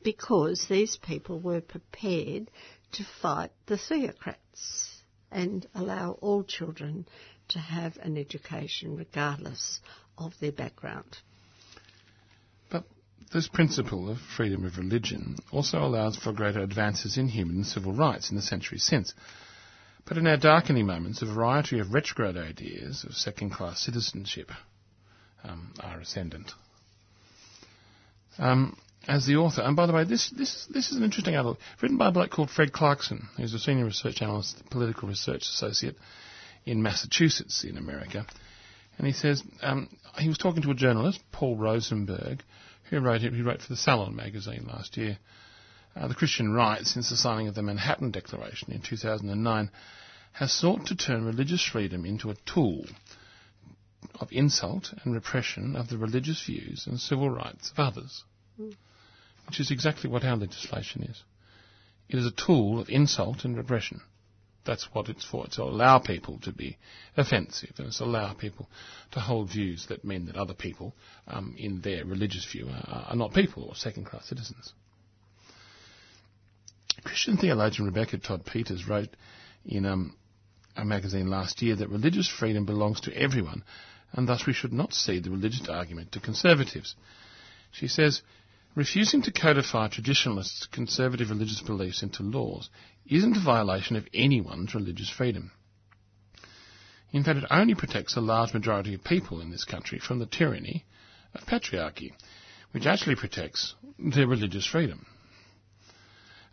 [0.03, 2.51] because these people were prepared
[2.95, 7.07] to fight the theocrats and allow all children
[7.51, 9.79] to have an education regardless
[10.19, 11.19] of their background.
[12.71, 12.89] But
[13.33, 17.93] this principle of freedom of religion also allows for greater advances in human and civil
[17.93, 19.15] rights in the centuries since.
[20.07, 24.51] But in our darkening moments, a variety of retrograde ideas of second-class citizenship
[25.43, 26.53] um, are ascendant.
[28.39, 28.77] um,
[29.07, 29.63] as the author.
[29.63, 32.31] And by the way, this, this, this is an interesting article written by a bloke
[32.31, 35.97] called Fred Clarkson, who's a senior research analyst, political research associate
[36.65, 38.27] in Massachusetts in America.
[38.97, 39.89] And he says um,
[40.19, 42.43] he was talking to a journalist, Paul Rosenberg,
[42.91, 45.19] who wrote he wrote for the Salon magazine last year.
[45.97, 49.71] Uh, the Christian right, since the signing of the Manhattan Declaration in 2009,
[50.33, 52.85] has sought to turn religious freedom into a tool
[54.21, 58.25] of insult and repression of the religious views and civil rights of others,
[58.61, 58.75] mm.
[59.47, 61.23] which is exactly what our legislation is.
[62.09, 64.01] It is a tool of insult and repression.
[64.67, 65.45] That's what it's for.
[65.45, 66.79] It's to allow people to be
[67.17, 68.69] offensive and it's to allow people
[69.13, 70.95] to hold views that mean that other people,
[71.29, 74.73] um, in their religious view, are, are not people or second-class citizens.
[77.05, 79.11] Christian theologian Rebecca Todd Peters wrote
[79.65, 80.17] in um,
[80.77, 83.63] a magazine last year that religious freedom belongs to everyone
[84.13, 86.95] and thus we should not cede the religious argument to conservatives.
[87.73, 88.23] She says,
[88.75, 92.71] refusing to codify traditionalists' conservative religious beliefs into laws
[93.07, 95.51] isn't a violation of anyone's religious freedom.
[97.13, 100.27] In fact, it only protects a large majority of people in this country from the
[100.27, 100.85] tyranny
[101.35, 102.13] of patriarchy,
[102.73, 105.07] which actually protects their religious freedom.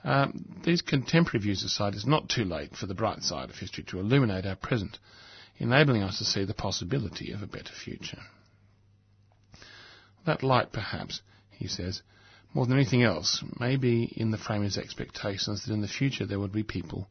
[0.03, 3.83] Um, these contemporary views aside, it's not too late for the bright side of history
[3.85, 4.97] to illuminate our present
[5.61, 8.17] enabling us to see the possibility of a better future.
[10.25, 11.21] That light, perhaps,
[11.51, 12.01] he says,
[12.53, 16.39] more than anything else, may be in the framers' expectations that in the future there
[16.39, 17.07] would be people,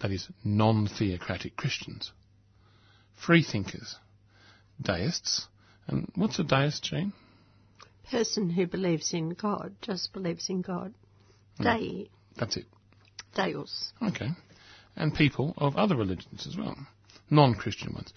[0.00, 2.10] that is, non-theocratic Christians,
[3.24, 3.94] free thinkers,
[4.82, 5.46] deists,
[5.86, 7.12] and what's a deist, Jane?
[8.10, 10.92] Person who believes in God, just believes in God.
[11.60, 12.08] Dei.
[12.36, 12.66] That's it.
[13.34, 13.92] Deus.
[14.02, 14.30] Okay.
[14.96, 16.76] And people of other religions as well
[17.30, 18.12] non-Christian ones,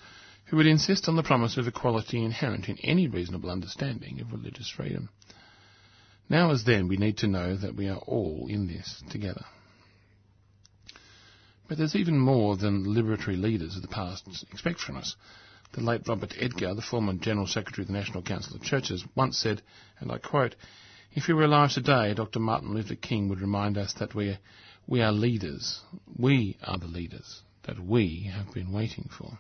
[0.45, 4.69] who would insist on the promise of equality inherent in any reasonable understanding of religious
[4.69, 5.09] freedom.
[6.29, 9.45] Now as then, we need to know that we are all in this together.
[11.67, 15.15] But there's even more than liberatory leaders of the past expect from us.
[15.73, 19.37] The late Robert Edgar, the former General Secretary of the National Council of Churches, once
[19.37, 19.61] said,
[19.99, 20.55] and I quote,
[21.13, 22.39] If he were alive today, Dr.
[22.39, 24.37] Martin Luther King would remind us that we
[24.87, 25.81] we are leaders.
[26.17, 29.37] We are the leaders that we have been waiting for.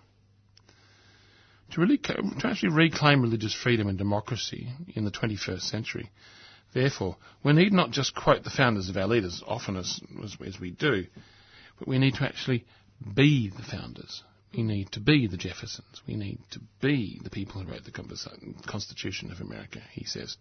[1.71, 6.11] To, really, to actually reclaim religious freedom and democracy in the 21st century,
[6.73, 10.59] therefore, we need not just quote the founders of our leaders, often as, as, as
[10.59, 11.05] we do,
[11.79, 12.65] but we need to actually
[13.13, 14.23] be the founders.
[14.55, 16.01] We need to be the Jeffersons.
[16.07, 20.37] We need to be the people who wrote the Constitution of America, he says.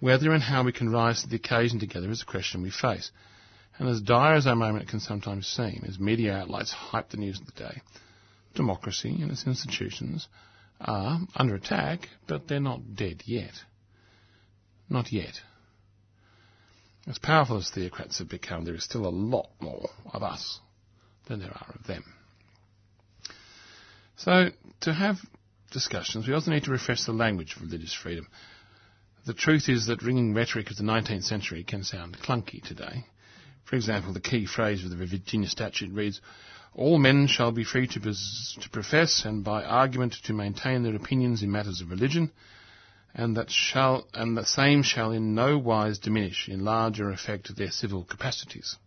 [0.00, 3.10] Whether and how we can rise to the occasion together is a question we face.
[3.78, 7.38] And as dire as our moment can sometimes seem, as media outlets hype the news
[7.38, 7.82] of the day,
[8.54, 10.26] democracy and its institutions
[10.80, 13.52] are under attack, but they're not dead yet.
[14.88, 15.40] Not yet.
[17.06, 20.60] As powerful as theocrats have become, there is still a lot more of us
[21.26, 22.04] than there are of them.
[24.16, 24.50] So,
[24.82, 25.16] to have
[25.70, 28.28] discussions, we also need to refresh the language of religious freedom.
[29.30, 33.06] The truth is that ringing rhetoric of the 19th century can sound clunky today.
[33.62, 36.20] For example, the key phrase of the Virginia statute reads,
[36.74, 41.44] all men shall be free to, to, profess and by argument to maintain their opinions
[41.44, 42.32] in matters of religion,
[43.14, 47.70] and that shall and the same shall in no wise diminish, enlarge, or affect their
[47.70, 48.78] civil capacities.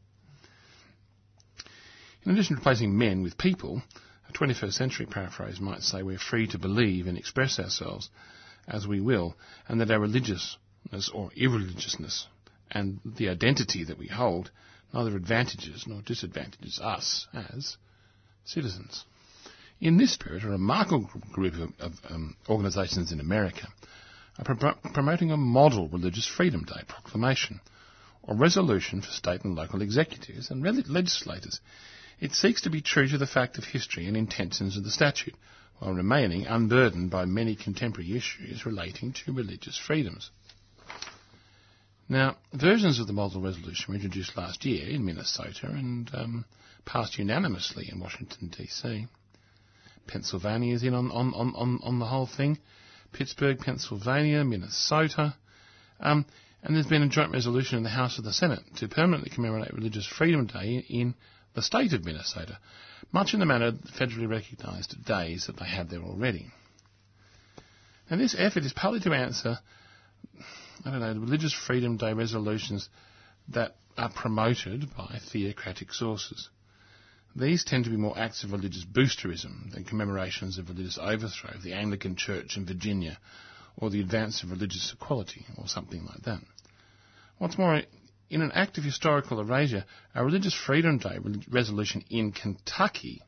[2.26, 3.82] In addition to replacing men with people,
[4.28, 8.10] a 21st century paraphrase might say we're free to believe and express ourselves
[8.68, 9.36] as we will,
[9.68, 12.28] and that our religiousness or irreligiousness
[12.72, 14.52] and the identity that we hold
[14.94, 17.78] neither advantages nor disadvantages us as
[18.46, 19.06] citizens.
[19.82, 23.68] In this spirit, a remarkable group of, of um, organisations in America
[24.40, 27.60] are pro- promoting a model Religious Freedom Day proclamation
[28.22, 31.60] or resolution for state and local executives and legislators.
[32.20, 35.36] It seeks to be true to the fact of history and intentions of the statute,
[35.80, 40.32] while remaining unburdened by many contemporary issues relating to religious freedoms.
[42.10, 46.46] Now, versions of the model resolution were introduced last year in Minnesota and um,
[46.86, 49.08] passed unanimously in Washington, D.C.
[50.08, 52.60] Pennsylvania is in on, on, on, on the whole thing.
[53.14, 55.36] Pittsburgh, Pennsylvania, Minnesota.
[56.00, 56.26] Um,
[56.62, 59.74] and there's been a joint resolution in the House of the Senate to permanently commemorate
[59.74, 61.14] Religious Freedom Day in
[61.56, 62.58] the state of Minnesota,
[63.14, 66.48] much in the manner federally recognised days that they have there already.
[68.10, 69.60] And this effort is partly to answer
[70.86, 72.90] I don't know, the religious freedom day resolutions
[73.50, 76.50] that are promoted by theocratic sources.
[77.36, 81.64] These tend to be more acts of religious boosterism than commemorations of religious overthrow of
[81.64, 83.18] the Anglican Church in Virginia
[83.78, 86.40] or the advance of religious equality, or something like that.
[87.40, 87.82] What's more,
[88.34, 91.20] in an act of historical erasure, a Religious Freedom Day
[91.52, 93.22] resolution in Kentucky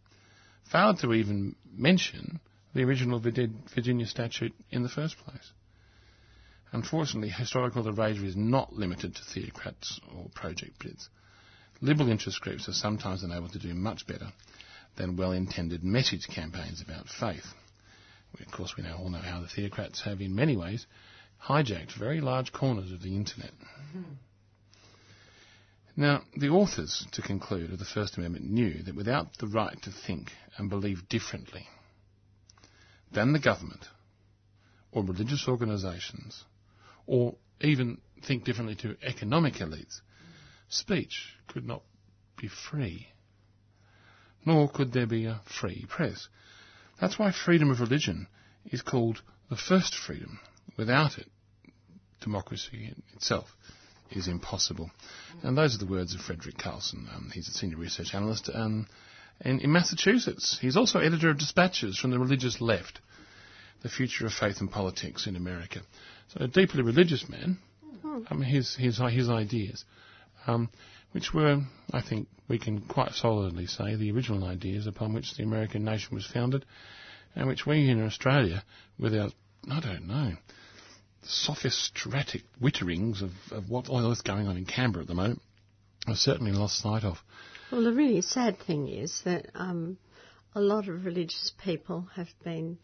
[0.72, 2.40] failed to even mention
[2.74, 5.52] the original Virginia statute in the first place.
[6.72, 11.08] Unfortunately, historical erasure is not limited to theocrats or Project Blitz.
[11.82, 14.32] Liberal interest groups are sometimes unable to do much better
[14.98, 17.46] than well-intended message campaigns about faith.
[18.40, 20.88] Of course, we now all know how the theocrats have, in many ways,
[21.48, 23.52] hijacked very large corners of the internet.
[23.96, 24.02] Mm-hmm.
[25.98, 29.92] Now, the authors, to conclude, of the First Amendment knew that without the right to
[29.92, 31.68] think and believe differently
[33.14, 33.88] than the government
[34.92, 36.44] or religious organisations,
[37.06, 40.02] or even think differently to economic elites,
[40.68, 41.82] speech could not
[42.38, 43.08] be free.
[44.46, 46.28] Nor could there be a free press.
[47.00, 48.28] That's why freedom of religion
[48.66, 50.40] is called the first freedom.
[50.78, 51.30] Without it,
[52.22, 53.55] democracy itself
[54.12, 54.92] is impossible.
[55.44, 57.08] And those are the words of Frederick Clarkson.
[57.14, 58.88] Um, he's a senior research analyst um,
[59.42, 60.58] in, in Massachusetts.
[60.60, 63.00] He's also editor of Dispatches from the Religious Left,
[63.82, 65.82] the future of faith and politics in America.
[66.30, 67.58] So a deeply religious man.
[68.30, 69.84] Um, his his his ideas,
[70.48, 70.70] um,
[71.12, 75.44] which were, I think, we can quite solidly say, the original ideas upon which the
[75.44, 76.66] American nation was founded,
[77.36, 78.64] and which we in Australia,
[78.98, 79.32] with our
[79.70, 80.38] I don't know
[81.28, 85.42] sophistratic witterings of, of what on earth going on in Canberra at the moment
[86.08, 87.18] are certainly lost sight of.
[87.72, 89.98] Well, the really sad thing is that um,
[90.54, 92.78] a lot of religious people have been.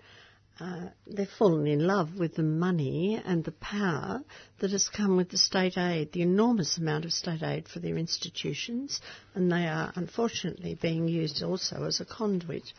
[0.60, 4.22] Uh, they've fallen in love with the money and the power
[4.60, 7.98] that has come with the state aid, the enormous amount of state aid for their
[7.98, 9.02] institutions,
[9.34, 12.74] and they are unfortunately being used also as a conduit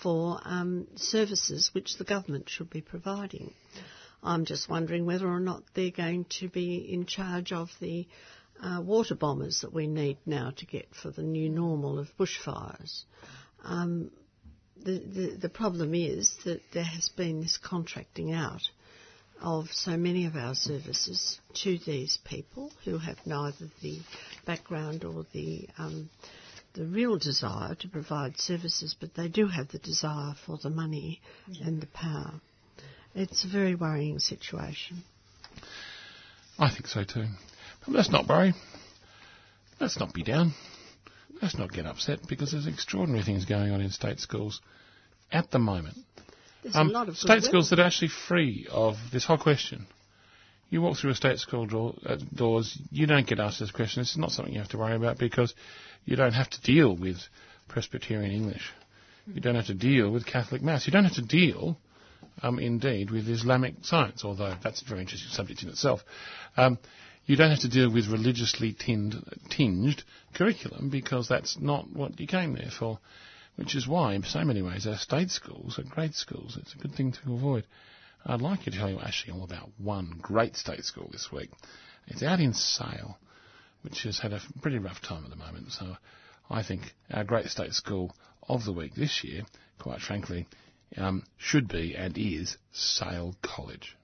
[0.00, 3.52] for um, services which the government should be providing.
[4.24, 8.08] I'm just wondering whether or not they're going to be in charge of the
[8.62, 13.04] uh, water bombers that we need now to get for the new normal of bushfires.
[13.62, 14.10] Um,
[14.82, 18.62] the, the, the problem is that there has been this contracting out
[19.42, 23.98] of so many of our services to these people who have neither the
[24.46, 26.08] background or the um,
[26.74, 31.20] the real desire to provide services, but they do have the desire for the money
[31.46, 31.66] yeah.
[31.68, 32.40] and the power.
[33.14, 35.02] It's a very worrying situation.
[36.58, 37.26] I think so too.
[37.84, 38.54] But let's not worry.
[39.80, 40.54] Let's not be down.
[41.42, 44.60] Let's not get upset because there's extraordinary things going on in state schools
[45.32, 45.96] at the moment.
[46.62, 49.86] There's um, a lot of state schools that are actually free of this whole question.
[50.70, 54.00] You walk through a state school door, uh, doors, you don't get asked this question.
[54.00, 55.54] It's not something you have to worry about because
[56.04, 57.18] you don't have to deal with
[57.68, 58.72] Presbyterian English.
[59.26, 60.86] You don't have to deal with Catholic Mass.
[60.86, 61.78] You don't have to deal
[62.42, 66.00] um, indeed with Islamic science, although that's a very interesting subject in itself.
[66.56, 66.78] Um,
[67.26, 69.14] you don't have to deal with religiously tinged,
[69.50, 70.02] tinged
[70.34, 72.98] curriculum because that's not what you came there for,
[73.56, 76.58] which is why, in so many ways, our state schools are great schools.
[76.60, 77.64] It's a good thing to avoid.
[78.26, 81.50] I'd like to tell you actually all about one great state school this week.
[82.06, 83.18] It's out in Sale,
[83.82, 85.72] which has had a pretty rough time at the moment.
[85.72, 85.96] So
[86.50, 88.14] I think our great state school
[88.48, 89.42] of the week this year,
[89.78, 90.46] quite frankly,
[90.96, 93.96] um, should be and is Sale College.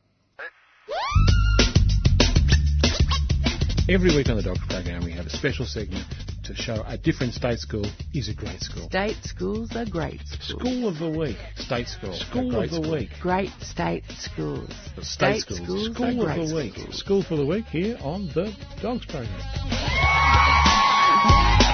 [3.89, 6.05] Every week on the Dogs program, we have a special segment
[6.45, 8.89] to show a different state school is a great school.
[8.89, 10.61] State schools are great schools.
[10.61, 11.37] School of the week.
[11.57, 12.13] State school.
[12.13, 12.93] School of the school.
[12.93, 13.11] week.
[13.21, 14.73] Great state schools.
[15.01, 15.59] State, state schools.
[15.59, 15.95] schools.
[15.95, 16.75] School of the week.
[16.75, 16.99] Schools.
[16.99, 19.31] School for the week here on the Dogs program.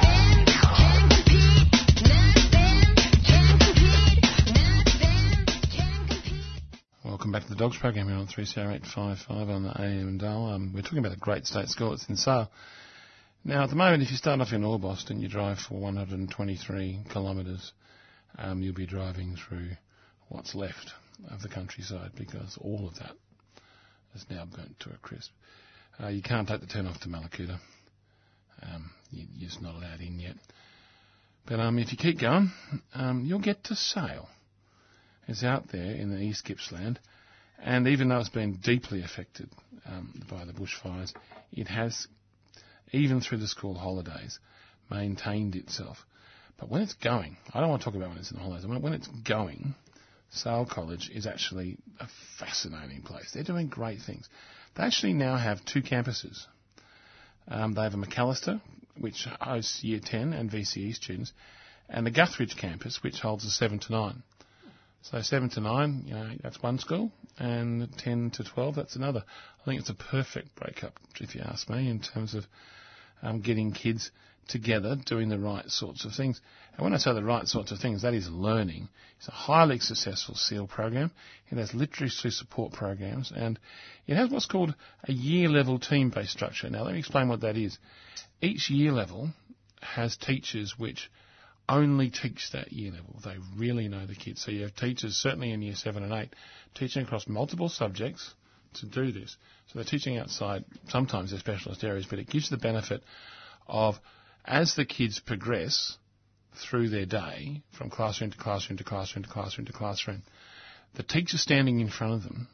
[7.26, 10.46] Welcome back to the Dogs program here on 3CR855 on the AM dial.
[10.46, 11.96] Um, we're talking about the great state school.
[12.08, 12.48] In Sale.
[13.44, 17.00] Now, at the moment, if you start off in Orbost and you drive for 123
[17.12, 17.72] kilometres,
[18.38, 19.70] um, you'll be driving through
[20.28, 20.92] what's left
[21.28, 23.16] of the countryside because all of that
[24.14, 25.32] is now burnt to a crisp.
[26.00, 27.58] Uh, you can't take the turn off to Mallacoota.
[28.62, 30.36] Um, you, are just not allowed in yet.
[31.44, 32.52] But um, if you keep going,
[32.94, 34.28] um, you'll get to Sale
[35.26, 36.98] It's out there in the East Gippsland,
[37.62, 39.48] and even though it's been deeply affected
[39.86, 41.12] um, by the bushfires,
[41.52, 42.06] it has,
[42.92, 44.38] even through the school holidays,
[44.90, 46.04] maintained itself.
[46.58, 48.66] But when it's going, I don't want to talk about when it's in the holidays.
[48.66, 49.74] When it's going,
[50.30, 53.30] Sale College is actually a fascinating place.
[53.32, 54.28] They're doing great things.
[54.74, 56.46] They actually now have two campuses.
[57.48, 58.60] Um, they have a Macalister,
[58.98, 61.32] which hosts Year 10 and VCE students,
[61.88, 64.22] and the Guthridge campus, which holds a 7 to 9.
[65.10, 69.22] So 7 to 9, you know, that's one school, and 10 to 12, that's another.
[69.60, 72.44] I think it's a perfect breakup, if you ask me, in terms of
[73.22, 74.10] um, getting kids
[74.48, 76.40] together doing the right sorts of things.
[76.74, 78.88] And when I say the right sorts of things, that is learning.
[79.18, 81.12] It's a highly successful SEAL program.
[81.50, 83.60] It has literacy support programs and
[84.08, 86.68] it has what's called a year level team based structure.
[86.68, 87.78] Now let me explain what that is.
[88.40, 89.30] Each year level
[89.80, 91.10] has teachers which
[91.68, 93.16] only teach that year level.
[93.24, 94.42] They really know the kids.
[94.44, 96.34] So you have teachers, certainly in year seven and eight,
[96.74, 98.34] teaching across multiple subjects
[98.74, 99.36] to do this.
[99.66, 103.02] So they're teaching outside sometimes their specialist areas, but it gives the benefit
[103.66, 103.98] of
[104.44, 105.96] as the kids progress
[106.56, 110.22] through their day, from classroom to classroom to classroom to classroom to classroom,
[110.94, 112.48] the teacher standing in front of them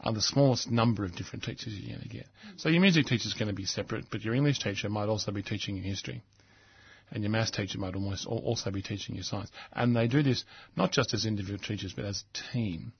[0.00, 2.26] are the smallest number of different teachers you're going to get.
[2.58, 5.32] So your music teacher is going to be separate, but your English teacher might also
[5.32, 6.22] be teaching you history.
[7.10, 9.50] And your maths teacher might almost also be teaching you science.
[9.72, 10.44] And they do this
[10.76, 12.92] not just as individual teachers, but as a team.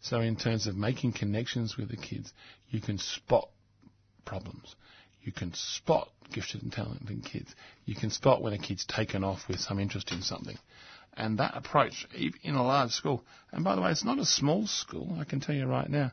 [0.00, 2.32] So in terms of making connections with the kids,
[2.70, 3.48] you can spot
[4.24, 4.74] problems.
[5.22, 7.54] You can spot gifted and talented kids.
[7.84, 10.56] You can spot when a kid's taken off with some interest in something.
[11.14, 12.06] And that approach,
[12.42, 15.40] in a large school, and by the way, it's not a small school, I can
[15.40, 16.12] tell you right now.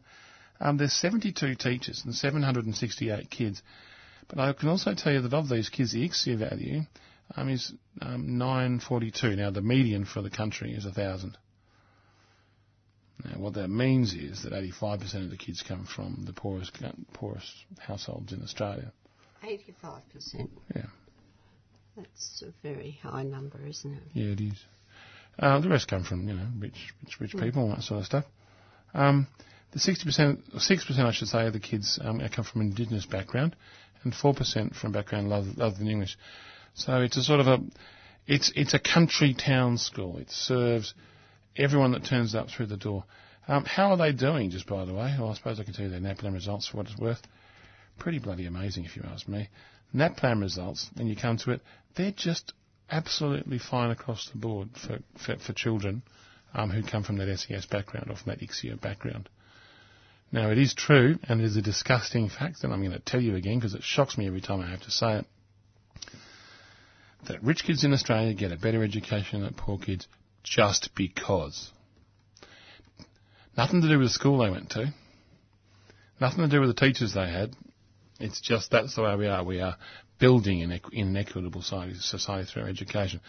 [0.60, 3.62] Um, there's 72 teachers and 768 kids.
[4.30, 6.82] But I can also tell you that of these kids, the ICSEA value
[7.36, 9.36] um, is um, 942.
[9.36, 11.38] Now, the median for the country is 1,000.
[13.24, 16.78] Now, what that means is that 85% of the kids come from the poorest,
[17.14, 18.92] poorest households in Australia.
[19.44, 20.50] 85%.
[20.76, 20.84] Yeah.
[21.96, 24.04] That's a very high number, isn't it?
[24.14, 24.64] Yeah, it is.
[25.38, 28.06] Uh, the rest come from, you know, rich, rich, rich people, and that sort of
[28.06, 28.26] stuff.
[28.94, 29.28] Um,
[29.72, 33.56] the 60%, or 6% I should say, of the kids um, come from indigenous background,
[34.04, 36.18] and 4% from background other than English.
[36.76, 37.60] So it's a sort of a,
[38.28, 40.18] it's, it's a country town school.
[40.18, 40.94] It serves
[41.56, 43.04] everyone that turns up through the door.
[43.48, 45.16] Um, how are they doing, just by the way?
[45.20, 47.22] Well, I suppose I can tell you their NAPLAN results for what it's worth
[48.00, 49.50] pretty bloody amazing if you ask me.
[49.94, 51.62] NAPLAN results, when you come to it,
[51.96, 52.54] they're just
[52.90, 56.02] absolutely fine across the board for, for, for children
[56.54, 59.30] um, who come from that SES background or from that ICSEA background.
[60.32, 63.22] Now, it is true, and it is a disgusting fact, and I'm going to tell
[63.22, 65.26] you again because it shocks me every time I have to say it,
[67.28, 70.08] that rich kids in Australia get a better education than poor kids
[70.44, 71.72] just because.
[73.58, 74.94] Nothing to do with the school they went to,
[76.20, 77.56] nothing to do with the teachers they had,
[78.20, 79.44] it's just that's the way we are.
[79.44, 79.78] We are
[80.20, 83.20] building an, in an equitable society, society through education.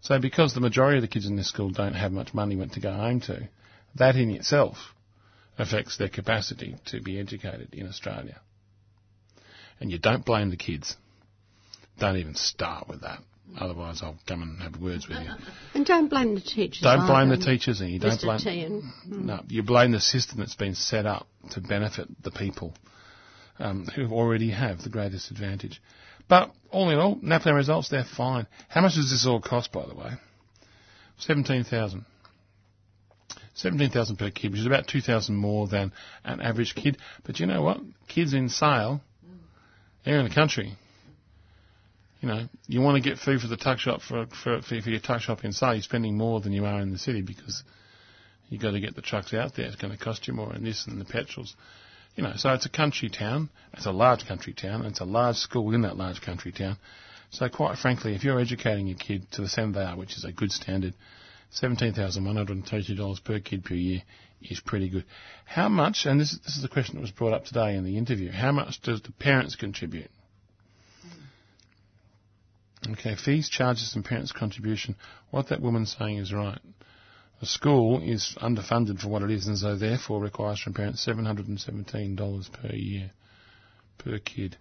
[0.00, 2.80] So because the majority of the kids in this school don't have much money to
[2.80, 3.48] go home to,
[3.96, 4.76] that in itself
[5.58, 8.40] affects their capacity to be educated in Australia.
[9.80, 10.96] And you don't blame the kids.
[11.98, 13.18] Don't even start with that.
[13.58, 15.30] Otherwise, I'll come and have words with you.
[15.74, 16.80] And don't blame the teachers.
[16.82, 18.22] Don't blame the teachers, and you don't Mr.
[18.22, 18.38] blame.
[18.38, 18.92] Tian.
[19.06, 22.74] No, you blame the system that's been set up to benefit the people
[23.58, 25.80] um, who already have the greatest advantage.
[26.28, 28.46] But all in all, NAPLAN results, they're fine.
[28.68, 30.12] How much does this all cost, by the way?
[31.18, 32.04] 17,000.
[33.54, 35.92] 17,000 per kid, which is about 2,000 more than
[36.24, 36.98] an average kid.
[37.24, 37.80] But you know what?
[38.08, 39.00] Kids in Sale,
[40.04, 40.76] they're in the country.
[42.24, 44.98] You know, you want to get food for the tuck shop for, for, for your
[44.98, 47.62] tuck shop in Sale, you're spending more than you are in the city because
[48.48, 49.66] you've got to get the trucks out there.
[49.66, 51.54] It's going to cost you more and this and the petrols.
[52.16, 53.50] You know, so it's a country town.
[53.74, 54.76] It's a large country town.
[54.80, 56.78] And it's a large school in that large country town.
[57.28, 60.24] So quite frankly, if you're educating your kid to the standard they are, which is
[60.24, 60.94] a good standard,
[61.60, 64.00] $17,132 per kid per year
[64.40, 65.04] is pretty good.
[65.44, 67.98] How much, and this, this is the question that was brought up today in the
[67.98, 70.08] interview, how much does the parents contribute?
[72.90, 74.96] Okay, fees, charges and parents' contribution.
[75.30, 76.58] What that woman's saying is right.
[77.40, 82.52] The school is underfunded for what it is and so therefore requires from parents $717
[82.52, 83.10] per year
[83.98, 84.56] per kid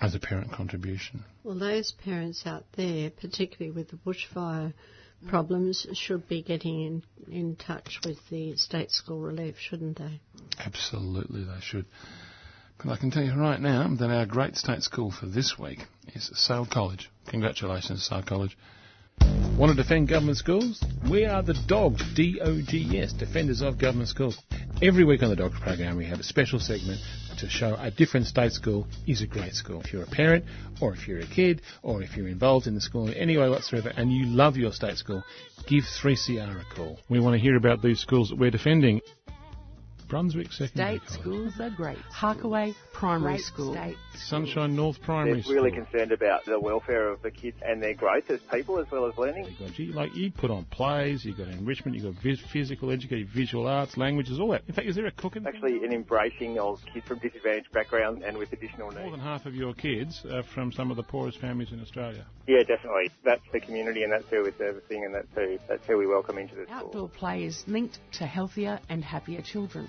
[0.00, 1.24] as a parent contribution.
[1.42, 4.72] Well, those parents out there, particularly with the bushfire
[5.28, 10.20] problems, should be getting in, in touch with the state school relief, shouldn't they?
[10.64, 11.86] Absolutely, they should.
[12.82, 15.80] But I can tell you right now that our great state school for this week
[16.14, 17.10] is Sale College.
[17.26, 18.56] Congratulations, Sale College.
[19.58, 20.84] Want to defend government schools?
[21.10, 24.38] We are the Dogs, D-O-G-S, Defenders of Government Schools.
[24.80, 27.00] Every week on the Dogs program we have a special segment
[27.38, 29.80] to show a different state school is a great school.
[29.80, 30.44] If you're a parent,
[30.80, 33.48] or if you're a kid, or if you're involved in the school in any way
[33.48, 35.24] whatsoever and you love your state school,
[35.66, 37.00] give 3CR a call.
[37.08, 39.00] We want to hear about these schools that we're defending.
[40.08, 41.20] Brunswick Secondary State College.
[41.20, 41.98] schools are great.
[42.12, 43.74] Harkaway Primary Great School.
[43.74, 43.96] state.
[44.16, 45.84] Sunshine North Primary They're really School.
[45.84, 49.16] concerned about the welfare of the kids and their growth as people as well as
[49.16, 49.54] learning.
[49.58, 53.28] God, you, like you put on plays, you've got enrichment, you've got vis- physical education,
[53.32, 54.62] visual arts, languages, all that.
[54.66, 55.46] In fact, is there a cooking?
[55.46, 59.02] Actually, an embracing of kids from disadvantaged backgrounds and with additional needs.
[59.02, 62.26] More than half of your kids are from some of the poorest families in Australia.
[62.46, 63.10] Yeah, definitely.
[63.24, 66.38] That's the community and that's who we're servicing and that's who, that's who we welcome
[66.38, 66.74] into the school.
[66.76, 69.88] Outdoor play is linked to healthier and happier children.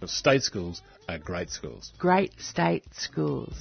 [0.00, 0.80] But state schools
[1.10, 1.92] are great schools.
[1.98, 3.54] Great state schools.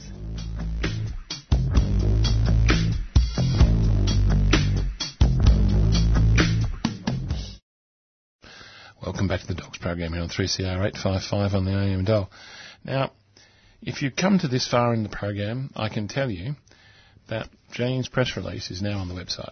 [9.03, 12.31] Welcome back to the Dogs program here on 3CR 855 on the AM dial.
[12.85, 13.11] Now,
[13.81, 16.55] if you've come to this far in the program, I can tell you
[17.27, 19.51] that Jane's press release is now on the website.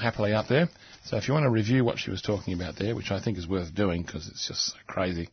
[0.00, 0.68] Happily up there.
[1.04, 3.38] So if you want to review what she was talking about there, which I think
[3.38, 5.30] is worth doing because it's just so crazy,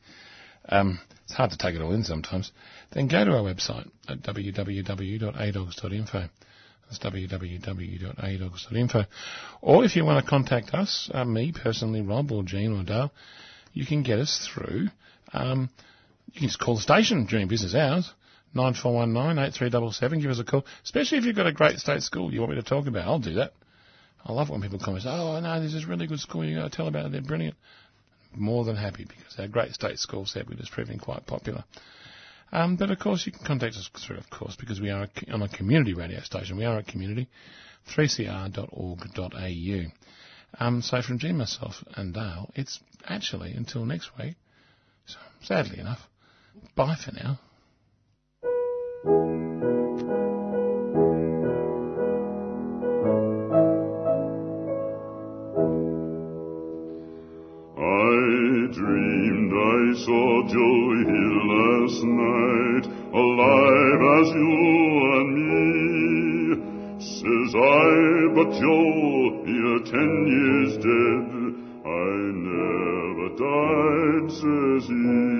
[0.69, 2.51] um, it's hard to take it all in sometimes,
[2.91, 6.29] then go to our website at www.adogs.info.
[6.85, 9.05] That's www.adogs.info.
[9.61, 13.11] Or if you want to contact us, uh, me personally, Rob or Jean or Dale,
[13.73, 14.89] you can get us through.
[15.31, 15.69] Um,
[16.31, 18.11] you can just call the station during business hours.
[18.53, 20.65] 9419 Give us a call.
[20.83, 23.07] Especially if you've got a great state school you want me to talk about.
[23.07, 23.53] I'll do that.
[24.25, 26.45] I love when people come and say, oh, no, this is a really good school.
[26.45, 27.11] you got to tell about it.
[27.11, 27.57] They're brilliant.
[28.35, 31.63] More than happy because our great state school setting is proving quite popular.
[32.51, 35.41] Um, but of course, you can contact us through, of course, because we are on
[35.41, 36.55] a community radio station.
[36.55, 37.27] We are a community,
[37.95, 39.91] 3cr.org.au.
[40.59, 44.35] Um, so from G, myself, and Dale, it's actually until next week.
[45.07, 46.07] So, sadly enough,
[46.75, 47.39] bye for now.
[60.05, 62.85] Saw Joe Hill last night,
[63.15, 64.53] alive as you
[65.15, 65.63] and me.
[66.99, 71.25] Says I, but Joe, you're ten years dead.
[71.87, 72.15] I
[72.51, 75.32] never died, says he.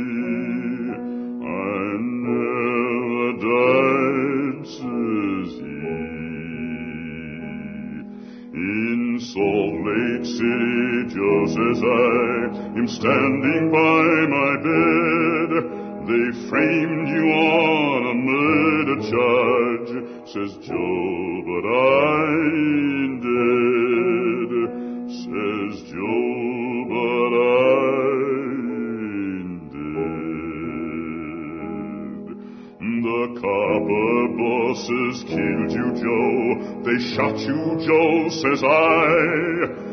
[10.24, 15.51] Joe says I am standing by my bed.
[16.07, 19.91] They framed you on a murder charge,
[20.32, 24.51] says Joe, but I ain't dead.
[25.11, 27.45] Says Joe, but I
[29.43, 30.39] ain't dead.
[33.03, 36.34] The copper bosses killed you, Joe.
[36.86, 39.93] They shot you, Joe, says I.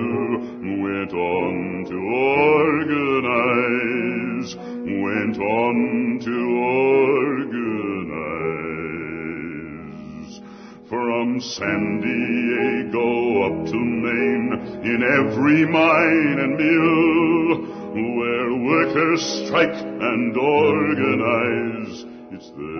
[22.33, 22.70] it's there